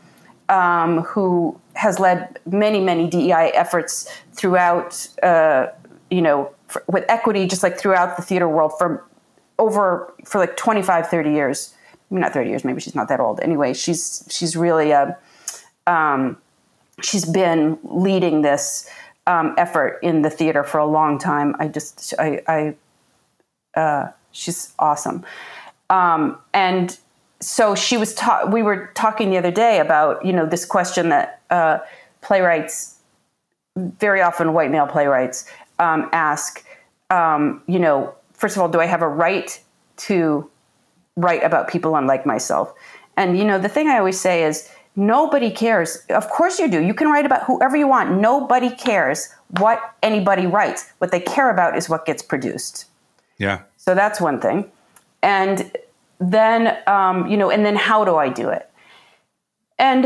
[0.48, 5.08] um, who has led many, many DEI efforts throughout.
[5.22, 5.68] Uh,
[6.10, 9.06] you know, for, with equity, just like throughout the theater world for
[9.58, 11.74] over for like 25, 30 years.
[12.10, 12.64] Not 30 years.
[12.64, 13.40] Maybe she's not that old.
[13.40, 15.16] Anyway, she's she's really a.
[15.86, 16.36] Um,
[17.02, 18.88] she's been leading this
[19.26, 21.54] um, effort in the theater for a long time.
[21.58, 22.42] I just, I,
[23.76, 25.24] I uh, she's awesome.
[25.88, 26.98] Um, and
[27.40, 31.08] so she was, ta- we were talking the other day about, you know, this question
[31.08, 31.78] that uh,
[32.20, 32.96] playwrights,
[33.76, 35.46] very often white male playwrights,
[35.78, 36.64] um, ask,
[37.10, 39.60] um, you know, first of all, do I have a right
[39.98, 40.48] to
[41.16, 42.72] write about people unlike myself?
[43.16, 46.04] And, you know, the thing I always say is, Nobody cares.
[46.10, 46.82] Of course you do.
[46.82, 48.20] You can write about whoever you want.
[48.20, 49.28] Nobody cares
[49.58, 50.92] what anybody writes.
[50.98, 52.86] What they care about is what gets produced.
[53.38, 53.62] Yeah.
[53.76, 54.70] So that's one thing.
[55.22, 55.72] And
[56.20, 58.70] then, um, you know, and then how do I do it?
[59.78, 60.04] And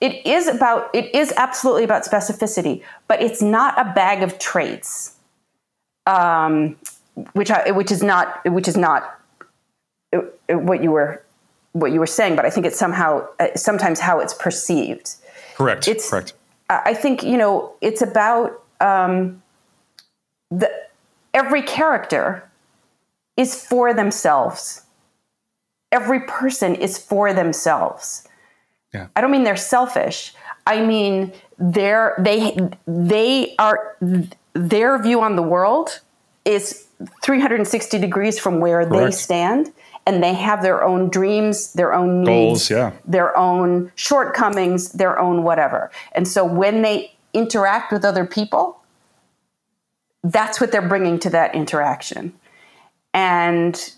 [0.00, 5.16] it is about, it is absolutely about specificity, but it's not a bag of traits,
[6.06, 6.76] um,
[7.34, 9.18] which I, which is not, which is not
[10.14, 11.22] uh, what you were,
[11.72, 12.36] what you were saying.
[12.36, 15.10] But I think it's somehow, uh, sometimes how it's perceived.
[15.56, 15.86] Correct.
[15.86, 16.32] It's- Correct.
[16.70, 19.42] I I think you know it's about um,
[20.50, 20.70] the
[21.34, 22.48] every character
[23.36, 24.82] is for themselves.
[25.92, 28.26] Every person is for themselves.
[28.92, 29.06] Yeah.
[29.14, 30.34] I don't mean they're selfish.
[30.66, 33.96] I mean they're they they are
[34.54, 36.00] their view on the world
[36.44, 36.86] is
[37.22, 39.72] 360 degrees from where they stand
[40.06, 42.92] and they have their own dreams, their own needs, Goals, yeah.
[43.04, 45.90] their own shortcomings, their own whatever.
[46.12, 48.80] And so when they interact with other people,
[50.24, 52.32] that's what they're bringing to that interaction.
[53.14, 53.92] And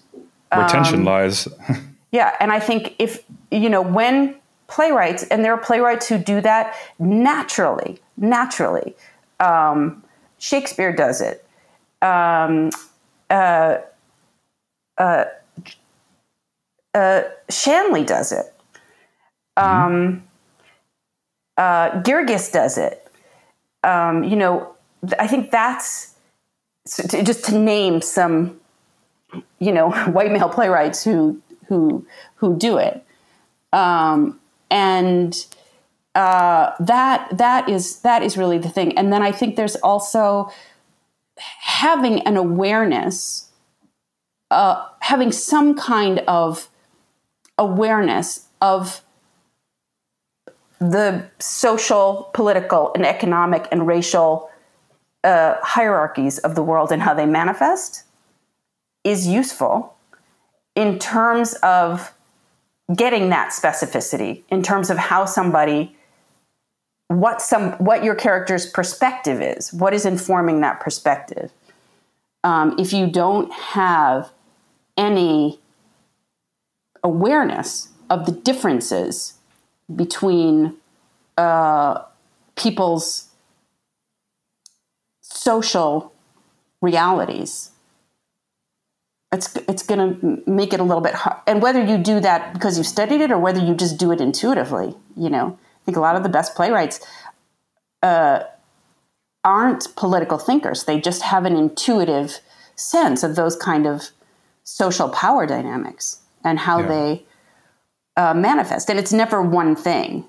[0.57, 1.49] Where tension um, lies.
[2.13, 4.37] yeah, and I think if you know when
[4.67, 8.95] playwrights, and there are playwrights who do that naturally, naturally.
[9.41, 10.03] Um,
[10.39, 11.47] Shakespeare does it.
[12.03, 12.71] Um,
[13.31, 13.79] uh,
[14.99, 15.25] uh,
[16.95, 18.55] uh, Shanley does it.
[19.57, 20.25] Um,
[21.57, 23.07] uh, Guirgis does it.
[23.83, 24.75] Um, you know,
[25.19, 26.15] I think that's
[26.87, 28.61] so to, just to name some,
[29.59, 32.07] you know, white male playwrights who who
[32.37, 33.05] who do it,
[33.73, 35.47] um, and
[36.15, 38.97] uh, that that is that is really the thing.
[38.97, 40.51] And then I think there's also
[41.39, 43.51] having an awareness,
[44.51, 46.69] uh, having some kind of
[47.59, 49.01] awareness of
[50.79, 54.51] the social, political, and economic and racial
[55.25, 58.05] uh, hierarchies of the world and how they manifest
[59.05, 59.95] is useful
[60.75, 62.13] in terms of
[62.95, 65.97] getting that specificity, in terms of how somebody
[67.09, 71.53] what some what your character's perspective is, what is informing that perspective.
[72.43, 74.31] Um, if you don't have
[74.97, 75.61] any
[77.03, 79.35] awareness of the differences
[79.95, 80.77] between
[81.37, 82.03] uh,
[82.57, 83.29] people's
[85.21, 86.13] social
[86.81, 87.71] realities,
[89.35, 91.39] it's it's going to make it a little bit hard.
[91.47, 94.21] And whether you do that because you studied it or whether you just do it
[94.21, 97.01] intuitively, you know, I think a lot of the best playwrights
[98.03, 98.45] uh,
[99.45, 100.85] aren't political thinkers.
[100.85, 102.41] They just have an intuitive
[102.77, 104.11] sense of those kind of
[104.65, 106.89] social power dynamics and how Yeah.
[106.89, 107.27] they
[108.17, 108.89] uh, manifest.
[108.91, 110.25] And it's never one thing,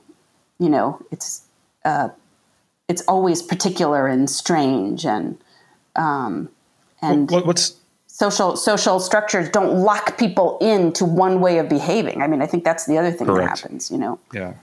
[0.59, 0.99] you know.
[1.11, 1.41] It's
[1.85, 2.09] uh,
[2.87, 5.37] it's always particular and strange and
[5.95, 6.49] um,
[7.01, 7.75] and What, what's
[8.15, 12.21] social social structures don't lock people into one way of behaving.
[12.21, 13.91] I mean, I think that's the other thing that happens.
[13.91, 14.19] You know.
[14.33, 14.53] yeah?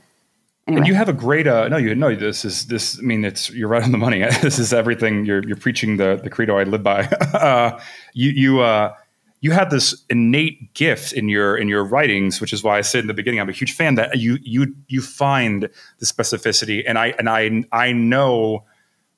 [0.66, 0.78] Anyway.
[0.78, 2.98] And you have a great uh, no, you know this is this.
[2.98, 4.20] I mean, it's you're right on the money.
[4.40, 5.26] this is everything.
[5.26, 7.04] You're you're preaching the the credo I live by.
[7.34, 7.78] uh,
[8.14, 8.94] you you uh,
[9.42, 13.00] you had this innate gift in your in your writings, which is why I said
[13.00, 16.96] in the beginning I'm a huge fan that you you you find the specificity, and
[16.96, 18.64] I and I I know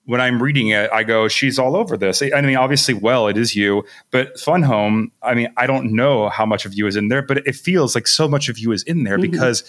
[0.07, 2.22] when I'm reading it, I go, she's all over this.
[2.22, 6.28] I mean, obviously, well, it is you, but Fun Home, I mean, I don't know
[6.28, 8.72] how much of you is in there, but it feels like so much of you
[8.72, 9.22] is in there Mhm.
[9.30, 9.64] because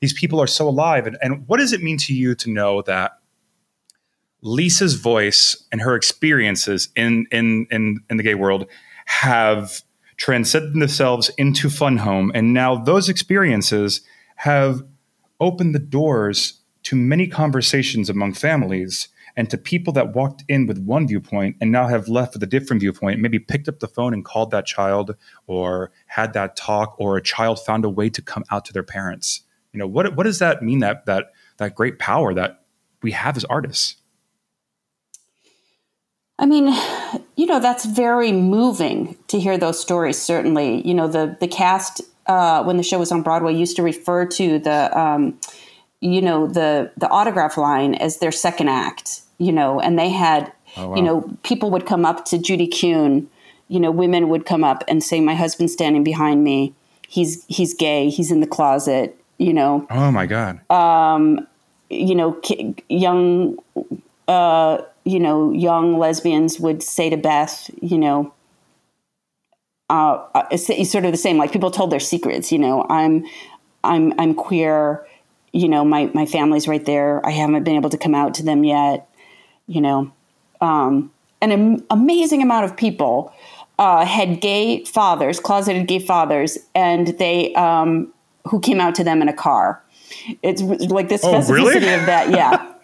[0.00, 1.06] these people are so alive.
[1.06, 3.18] And, and what does it mean to you to know that
[4.42, 8.66] Lisa's voice and her experiences in, in, in, in the gay world
[9.06, 9.82] have
[10.16, 12.32] transcended themselves into Fun Home?
[12.34, 14.00] And now those experiences
[14.36, 14.82] have
[15.40, 20.78] opened the doors to many conversations among families and to people that walked in with
[20.78, 24.14] one viewpoint and now have left with a different viewpoint, maybe picked up the phone
[24.14, 25.14] and called that child
[25.46, 28.82] or had that talk or a child found a way to come out to their
[28.82, 29.42] parents.
[29.72, 32.62] You know, what what does that mean that that that great power that
[33.02, 33.96] we have as artists?
[36.38, 36.66] I mean,
[37.36, 40.20] you know, that's very moving to hear those stories.
[40.20, 43.82] Certainly, you know, the the cast uh, when the show was on Broadway used to
[43.82, 45.38] refer to the, um,
[46.00, 49.22] you know, the the autograph line as their second act.
[49.38, 50.96] You know, and they had, Oh, wow.
[50.96, 53.28] you know, people would come up to Judy Kuhn.
[53.68, 56.74] You know, women would come up and say, "My husband's standing behind me.
[57.08, 58.08] He's he's gay.
[58.10, 60.60] He's in the closet." You know, Oh my God.
[60.70, 61.46] um,
[61.90, 62.40] you know,
[62.88, 63.58] young,
[64.28, 68.32] uh, you know, young lesbians would say to Beth, you know,
[69.90, 71.36] uh, uh, it's, it's sort of the same.
[71.38, 72.50] Like people told their secrets.
[72.50, 73.24] You know, I'm,
[73.84, 75.06] I'm, I'm queer.
[75.52, 77.24] You know, my my family's right there.
[77.24, 79.08] I haven't been able to come out to them yet.
[79.66, 80.12] You know,
[80.60, 81.10] um,
[81.40, 83.32] an am- amazing amount of people
[83.78, 88.12] uh, had gay fathers, closeted gay fathers, and they um,
[88.44, 89.82] who came out to them in a car.
[90.42, 91.94] It's like this Oh, specificity really?
[91.94, 92.72] of that, yeah.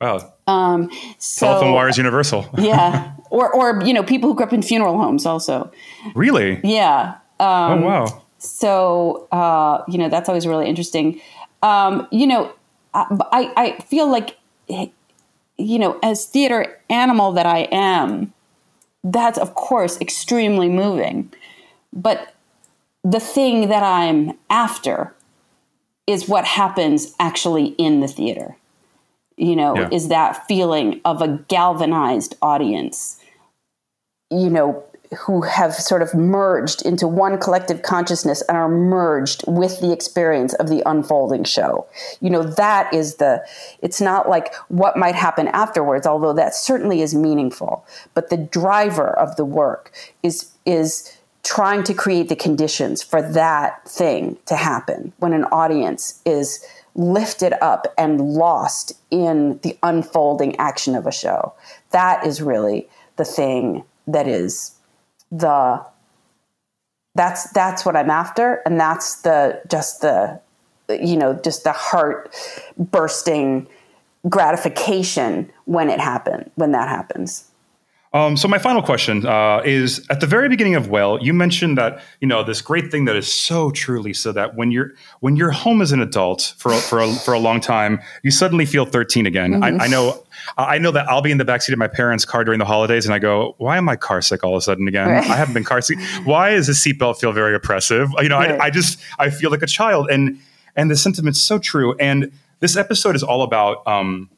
[0.00, 0.32] Wow.
[0.46, 2.48] Um, so Telephone wires universal.
[2.58, 5.70] yeah, or or you know people who grew up in funeral homes also.
[6.14, 6.58] really?
[6.64, 7.16] Yeah.
[7.38, 8.22] Um, oh wow.
[8.38, 11.20] So uh, you know that's always really interesting.
[11.62, 12.50] Um, you know,
[12.94, 14.38] I I feel like
[15.60, 18.32] you know as theater animal that I am,
[19.04, 21.32] that's of course extremely moving,
[21.92, 22.34] but
[23.02, 25.14] the thing that I'm after
[26.06, 28.56] is what happens actually in the theater.
[29.36, 29.88] You know, Yeah.
[29.90, 33.20] is that feeling of a galvanized audience
[34.30, 34.82] you know,
[35.18, 40.54] who have sort of merged into one collective consciousness and are merged with the experience
[40.54, 41.86] of the unfolding show.
[42.20, 43.44] You know, that is the,
[43.82, 47.84] it's not like what might happen afterwards, although that certainly is meaningful.
[48.14, 49.92] But the driver of the work
[50.22, 56.20] is, is, trying to create the conditions for that thing to happen when an audience
[56.26, 61.52] is lifted up and lost in the unfolding action of a show.
[61.92, 64.72] That is really the thing that is
[65.30, 65.84] the
[67.14, 70.40] that's that's what I'm after and that's the just the
[70.88, 72.34] you know just the heart
[72.78, 73.66] bursting
[74.28, 77.49] gratification when it happen when that happens.
[78.12, 81.78] Um, so my final question uh, is: at the very beginning of Well, you mentioned
[81.78, 85.36] that you know this great thing that is so true, Lisa, that when you're when
[85.36, 88.66] you're home as an adult for a, for a, for a long time, you suddenly
[88.66, 89.52] feel 13 again.
[89.54, 89.80] Mhm.
[89.80, 90.24] I, I know,
[90.58, 93.04] I know that I'll be in the backseat of my parents' car during the holidays,
[93.06, 95.08] and I go, "Why am I car sick all of a sudden again?
[95.08, 95.30] Right.
[95.30, 95.98] I haven't been car sick.
[96.24, 98.08] Why does the seatbelt feel very oppressive?
[98.20, 98.60] You know, Right.
[98.60, 100.36] I, I just I feel like a child, and
[100.74, 101.94] and the sentiment's so true.
[102.00, 103.86] And this episode is all about.
[103.86, 104.30] Um,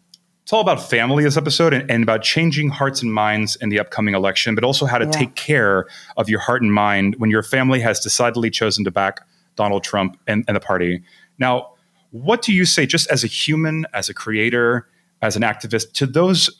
[0.43, 3.79] it's all about family this episode and, and about changing hearts and minds in the
[3.79, 5.11] upcoming election, but also how to Yeah.
[5.11, 5.87] take care
[6.17, 9.21] of your heart and mind when your family has decidedly chosen to back
[9.57, 11.03] Donald Trump and, and the party.
[11.39, 11.69] Now,
[12.11, 14.89] what do you say, just as a human, as a creator,
[15.23, 16.51] as an activist, to those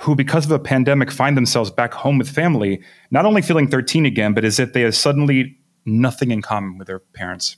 [0.00, 2.80] who, because of a pandemic, find themselves back home with family,
[3.10, 6.86] not only feeling 13 again, but as if they have suddenly nothing in common with
[6.86, 7.56] their parents?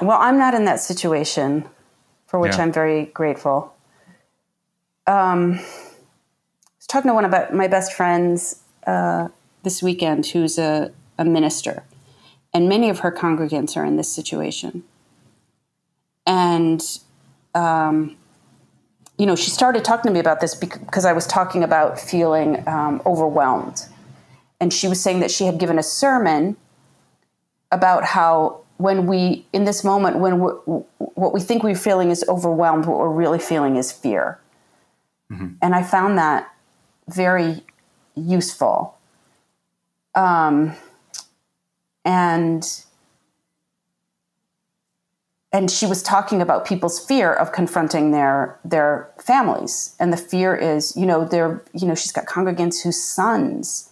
[0.00, 1.68] Well, I'm not in that situation,
[2.28, 2.62] for which Yeah.
[2.62, 3.72] I'm very grateful.
[5.06, 9.28] Um, I was talking to one of my- my best friends uh,
[9.64, 11.82] this weekend who's a, a minister,
[12.54, 14.84] and many of her congregants are in this situation.
[16.26, 16.82] And
[17.54, 18.16] um,
[19.16, 22.62] you know, she started talking to me about this because I was talking about feeling
[22.68, 23.82] um, overwhelmed.
[24.60, 26.56] And she was saying that she had given a sermon
[27.72, 32.86] about how when we, in this moment, when what we think we're feeling is overwhelmed,
[32.86, 34.40] what we're really feeling is fear.
[35.30, 35.54] Mm-hmm.
[35.60, 36.54] And I found that
[37.08, 37.64] very
[38.14, 38.96] useful.
[40.14, 40.74] Um,
[42.04, 42.84] and
[45.50, 50.54] and she was talking about people's fear of confronting their their families and the fear
[50.54, 53.90] is you know they're you know she's got congregants whose sons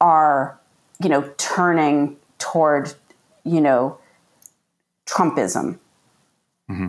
[0.00, 0.58] are
[1.02, 2.94] you know turning toward
[3.46, 3.98] you know
[5.06, 5.78] trumpism
[6.70, 6.88] mm-hmm.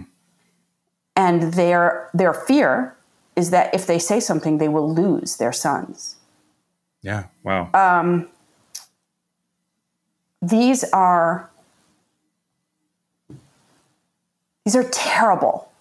[1.16, 2.95] and their their fear
[3.36, 6.16] is that if they say something they will lose their sons
[7.01, 8.28] yeah wow um,
[10.41, 11.49] these are
[14.68, 15.72] these are terrible,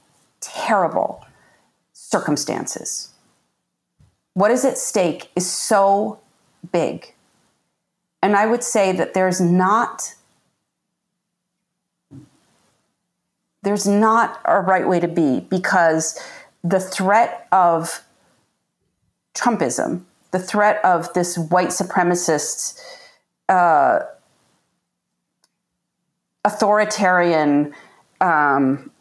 [0.40, 1.26] terrible
[1.92, 3.10] circumstances.
[4.34, 6.20] What is at stake is so
[6.70, 7.12] big.
[8.22, 10.14] And I would say that there's not
[13.66, 16.22] there's not a right way to be because
[16.62, 18.00] the threat of
[19.34, 22.80] Trumpism, the threat of this white supremacist
[23.48, 23.98] uh,
[26.44, 27.74] authoritarian
[28.20, 28.92] um,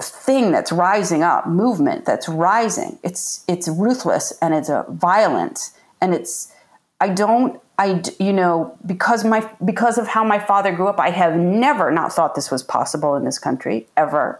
[0.00, 3.00] thing that's rising up, movement that's rising.
[3.02, 6.54] It's it's ruthless and it's a violent and it's
[7.00, 11.08] I don't I you know because my because of how my father grew up, I
[11.08, 14.38] have never not thought this was possible in this country ever.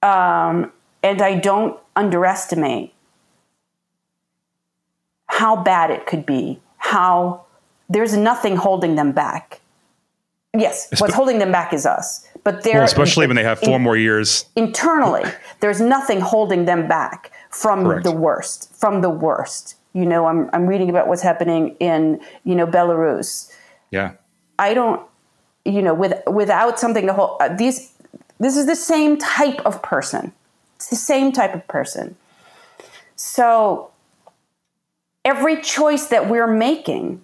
[0.00, 0.72] Um,
[1.02, 2.94] and I don't underestimate
[5.26, 6.60] how bad it could be.
[6.78, 7.44] How
[7.88, 9.60] there's nothing holding them back.
[10.56, 12.24] Yes, what's holding them back is us.
[12.44, 15.24] But they're well, especially when they have four in, more years internally.
[15.58, 18.04] There's nothing holding them back from Correct.
[18.04, 18.72] the worst.
[18.72, 19.74] From the worst.
[19.92, 23.50] You know, I'm I'm reading about what's happening in you know Belarus.
[23.90, 24.12] Yeah.
[24.58, 25.02] I don't.
[25.64, 27.92] You know, with without something to hold uh, these.
[28.38, 30.32] This is the same type of person.
[30.76, 32.16] It's the same type of person.
[33.16, 33.90] So
[35.26, 37.22] every choice that we're making,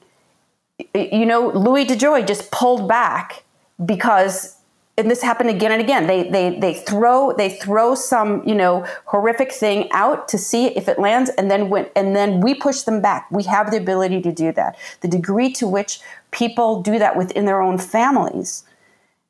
[0.94, 3.44] you know, Louis DeJoy just pulled back
[3.82, 4.55] because
[4.98, 6.06] and this happened again and again.
[6.06, 10.88] They they they throw they throw some you know horrific thing out to see if
[10.88, 13.30] it lands, and then when and then we push them back.
[13.30, 14.76] We have the ability to do that.
[15.02, 18.64] The degree to which people do that within their own families,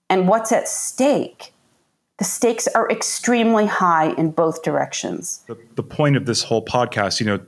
[0.09, 1.53] and what's at stake.
[2.19, 5.43] The stakes are extremely high in both directions.
[5.49, 7.41] The, the point of this whole podcast, you know,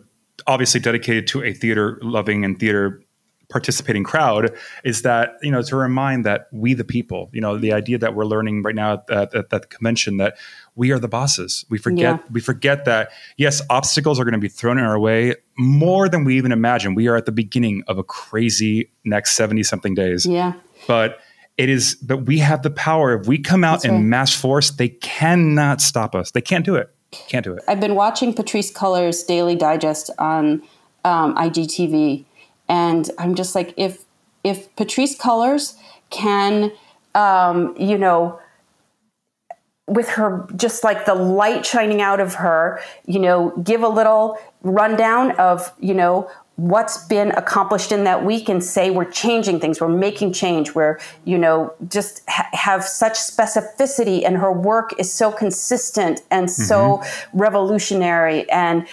[0.46, 3.02] obviously dedicated to a theater loving and theater
[3.48, 7.72] participating crowd is that you know to remind that we the people you know the
[7.72, 10.36] idea that we're learning right now at, at, at that convention that
[10.74, 11.64] we are the bosses.
[11.68, 12.18] We forget yeah.
[12.30, 16.24] we forget that yes obstacles are going to be thrown in our way more than
[16.24, 16.94] we even imagine.
[16.94, 20.24] We are at the beginning of a crazy next 70 something days.
[20.24, 20.52] Yeah.
[20.86, 21.18] But
[21.56, 23.18] it is but we have the power.
[23.20, 24.04] If we come out That's in right.
[24.04, 26.30] mass force they cannot stop us.
[26.30, 26.94] They can't do it.
[27.10, 27.64] Can't do it.
[27.66, 30.62] I've been watching Patrisse Cullors daily digest on
[31.04, 32.24] um, igtv
[32.68, 34.04] and I'm just like, if
[34.44, 35.74] if Patrisse Cullors
[36.10, 36.72] can,
[37.14, 38.40] um, you know,
[39.86, 44.38] with her just like the light shining out of her, you know, give a little
[44.62, 49.80] rundown of, you know, what's been accomplished in that week and say we're changing things,
[49.80, 55.10] we're making change, we're, you know, just ha- have such specificity and her work is
[55.10, 56.62] so consistent and mm-hmm.
[56.62, 57.02] so
[57.32, 58.48] revolutionary.
[58.50, 58.88] And,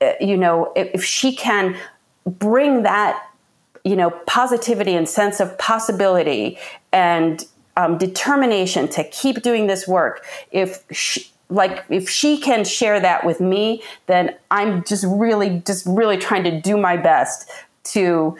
[0.00, 1.76] uh, you know, if, if she can
[2.38, 3.30] bring that
[3.84, 6.58] you know positivity and sense of possibility
[6.92, 7.46] and
[7.76, 13.24] um, determination to keep doing this work if she, like if she can share that
[13.24, 17.50] with me then i'm just really just really trying to do my best
[17.84, 18.36] to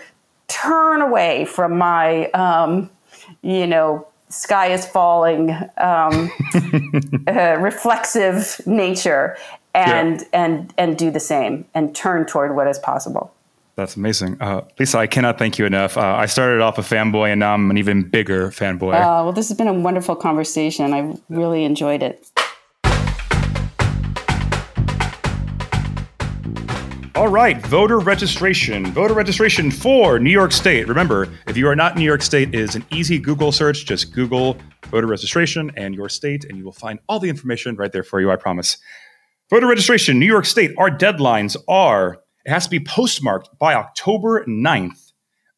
[0.48, 2.90] turn away from my um,
[3.42, 6.30] you know sky is falling um,
[7.26, 9.36] uh, reflexive nature
[9.74, 10.26] and yeah.
[10.32, 13.32] and and do the same and turn toward what is possible
[13.80, 14.36] that's amazing.
[14.40, 15.96] Uh, Lisa, I cannot thank you enough.
[15.96, 18.94] Uh, I started off a fanboy and now I'm an even bigger fanboy.
[18.94, 20.92] Uh, well, this has been a wonderful conversation.
[20.92, 22.30] I really enjoyed it.
[27.14, 28.86] All right, voter registration.
[28.92, 30.86] Voter registration for New York State.
[30.86, 33.84] Remember, if you are not in New York State, it is an easy Google search.
[33.84, 37.92] Just Google voter registration and your state, and you will find all the information right
[37.92, 38.78] there for you, I promise.
[39.50, 40.72] Voter registration, New York State.
[40.78, 45.12] Our deadlines are it has to be postmarked by October 9th,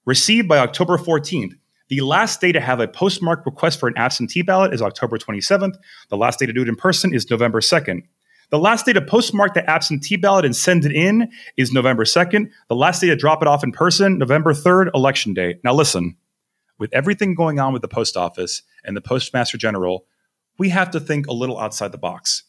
[0.05, 1.53] received by October 14th.
[1.89, 5.75] The last day to have a postmark request for an absentee ballot is October 27th.
[6.09, 8.03] The last day to do it in person is November 2nd.
[8.51, 12.51] The last day to postmark the absentee ballot and send it in is November 2nd.
[12.69, 15.59] The last day to drop it off in person, November 3rd, election day.
[15.65, 16.17] Now, listen,
[16.79, 20.07] with everything going on with the post office and the postmaster general,
[20.59, 22.43] we have to think a little outside the box.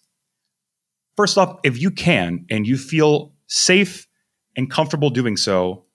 [1.16, 4.08] First off, if you can and you feel safe
[4.56, 5.86] and comfortable doing so,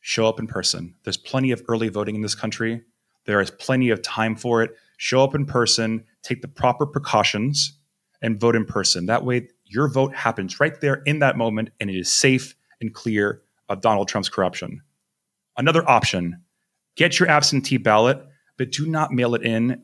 [0.00, 0.94] show up in person.
[1.04, 2.82] There's plenty of early voting in this country.
[3.26, 4.72] There is plenty of time for it.
[4.96, 7.78] Show up in person, take the proper precautions,
[8.22, 9.06] and vote in person.
[9.06, 12.92] That way, your vote happens right there in that moment, and it is safe and
[12.92, 14.82] clear of Donald Trump's corruption.
[15.56, 16.42] Another option
[16.96, 18.20] get your absentee ballot,
[18.58, 19.82] but do not mail it in.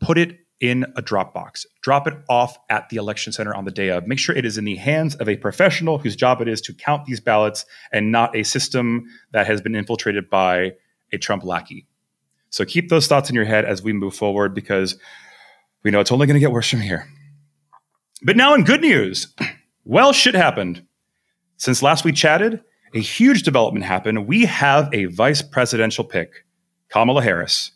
[0.00, 1.66] Put it in a Dropbox.
[1.82, 4.06] Drop it off at the election center on the day of.
[4.06, 6.72] Make sure it is in the hands of a professional whose job it is to
[6.72, 10.72] count these ballots and not a system that has been infiltrated by
[11.12, 11.88] a Trump lackey.
[12.48, 14.96] So keep those thoughts in your head as we move forward because
[15.82, 17.08] we know it's only going to get worse from here.
[18.22, 19.34] But now, in good news,
[19.84, 20.86] well, shit happened.
[21.56, 22.62] Since last we chatted,
[22.94, 24.28] a huge development happened.
[24.28, 26.44] We have a vice presidential pick,
[26.88, 27.72] Kamala Harris.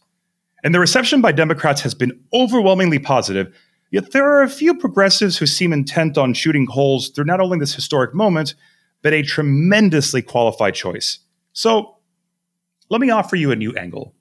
[0.67, 3.57] And the reception by Democrats has been overwhelmingly positive,
[3.93, 7.57] yet there are a few progressives who seem intent on shooting holes through not only
[7.57, 8.57] this historic moment,
[9.01, 11.21] but a tremendously qualified choice.
[11.53, 11.99] So
[12.89, 14.13] let me offer you a new angle.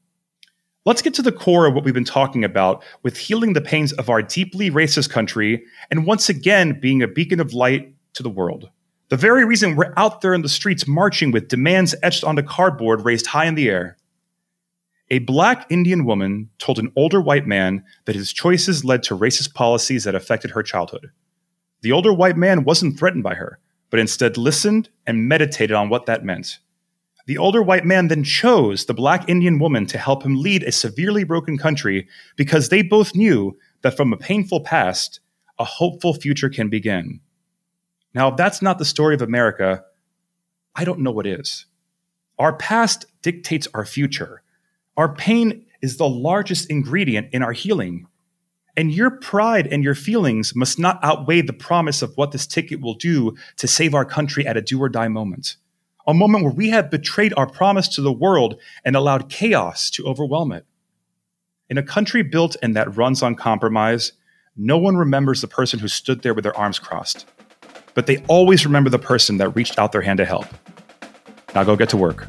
[0.86, 3.92] Let's get to the core of what we've been talking about with healing the pains
[3.94, 8.30] of our deeply racist country and once again being a beacon of light to the
[8.30, 8.70] world.
[9.10, 13.04] The very reason we're out there in the streets marching with demands etched onto cardboard
[13.04, 13.98] raised high in the air.
[15.12, 19.54] A black Indian woman told an older white man that his choices led to racist
[19.54, 21.12] policies that affected her childhood.
[21.82, 23.60] The older white man wasn't threatened by her,
[23.92, 26.58] but instead listened and meditated on what that meant.
[27.28, 30.72] The older white man then chose the black Indian woman to help him lead a
[30.72, 35.20] severely broken country because they both knew that from a painful past,
[35.60, 37.20] a hopeful future can begin.
[38.14, 39.84] Now, if that's not the story of America,
[40.76, 41.66] I don't know what is.
[42.38, 44.42] Our past dictates our future.
[44.98, 48.08] Our pain is the largest ingredient in our healing.
[48.78, 52.82] And your pride and your feelings must not outweigh the promise of what this ticket
[52.82, 55.58] will do to save our country at a do or die moment
[56.08, 60.06] a moment where we have betrayed our promise to the world and allowed chaos to
[60.06, 60.66] overwhelm it.
[61.70, 64.14] In a country built and that runs on compromise,
[64.56, 67.26] no one remembers the person who stood there with their arms crossed.
[67.96, 70.46] But they always remember the person that reached out their hand to help.
[71.56, 72.28] Now go get to work.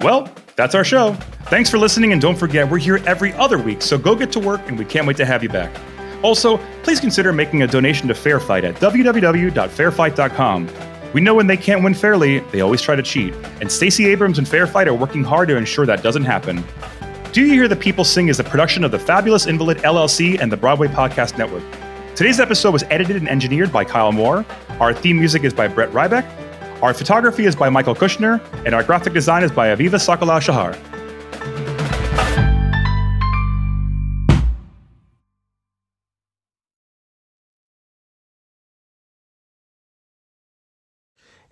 [0.00, 1.12] Well, that's our show.
[1.44, 4.40] Thanks for listening, and don't forget, we're here every other week, so go get to
[4.40, 5.74] work, and we can't wait to have you back.
[6.22, 10.68] Also, please consider making a donation to Fair Fight at www.fairfight.com.
[11.12, 14.38] We know when they can't win fairly, they always try to cheat, and Stacey Abrams
[14.38, 16.64] and Fair Fight are working hard to ensure that doesn't happen.
[17.32, 20.50] Do You Hear the People Sing is a production of the Fabulous Invalid LLC and
[20.50, 21.62] the Broadway Podcast Network.
[22.14, 24.44] Today's episode was edited and engineered by Kyle Moore.
[24.80, 26.24] Our theme music is by Brett Ryback.
[26.82, 30.76] Our photography is by Michael Kushner, and our graphic design is by Aviva Sakalau Shahar.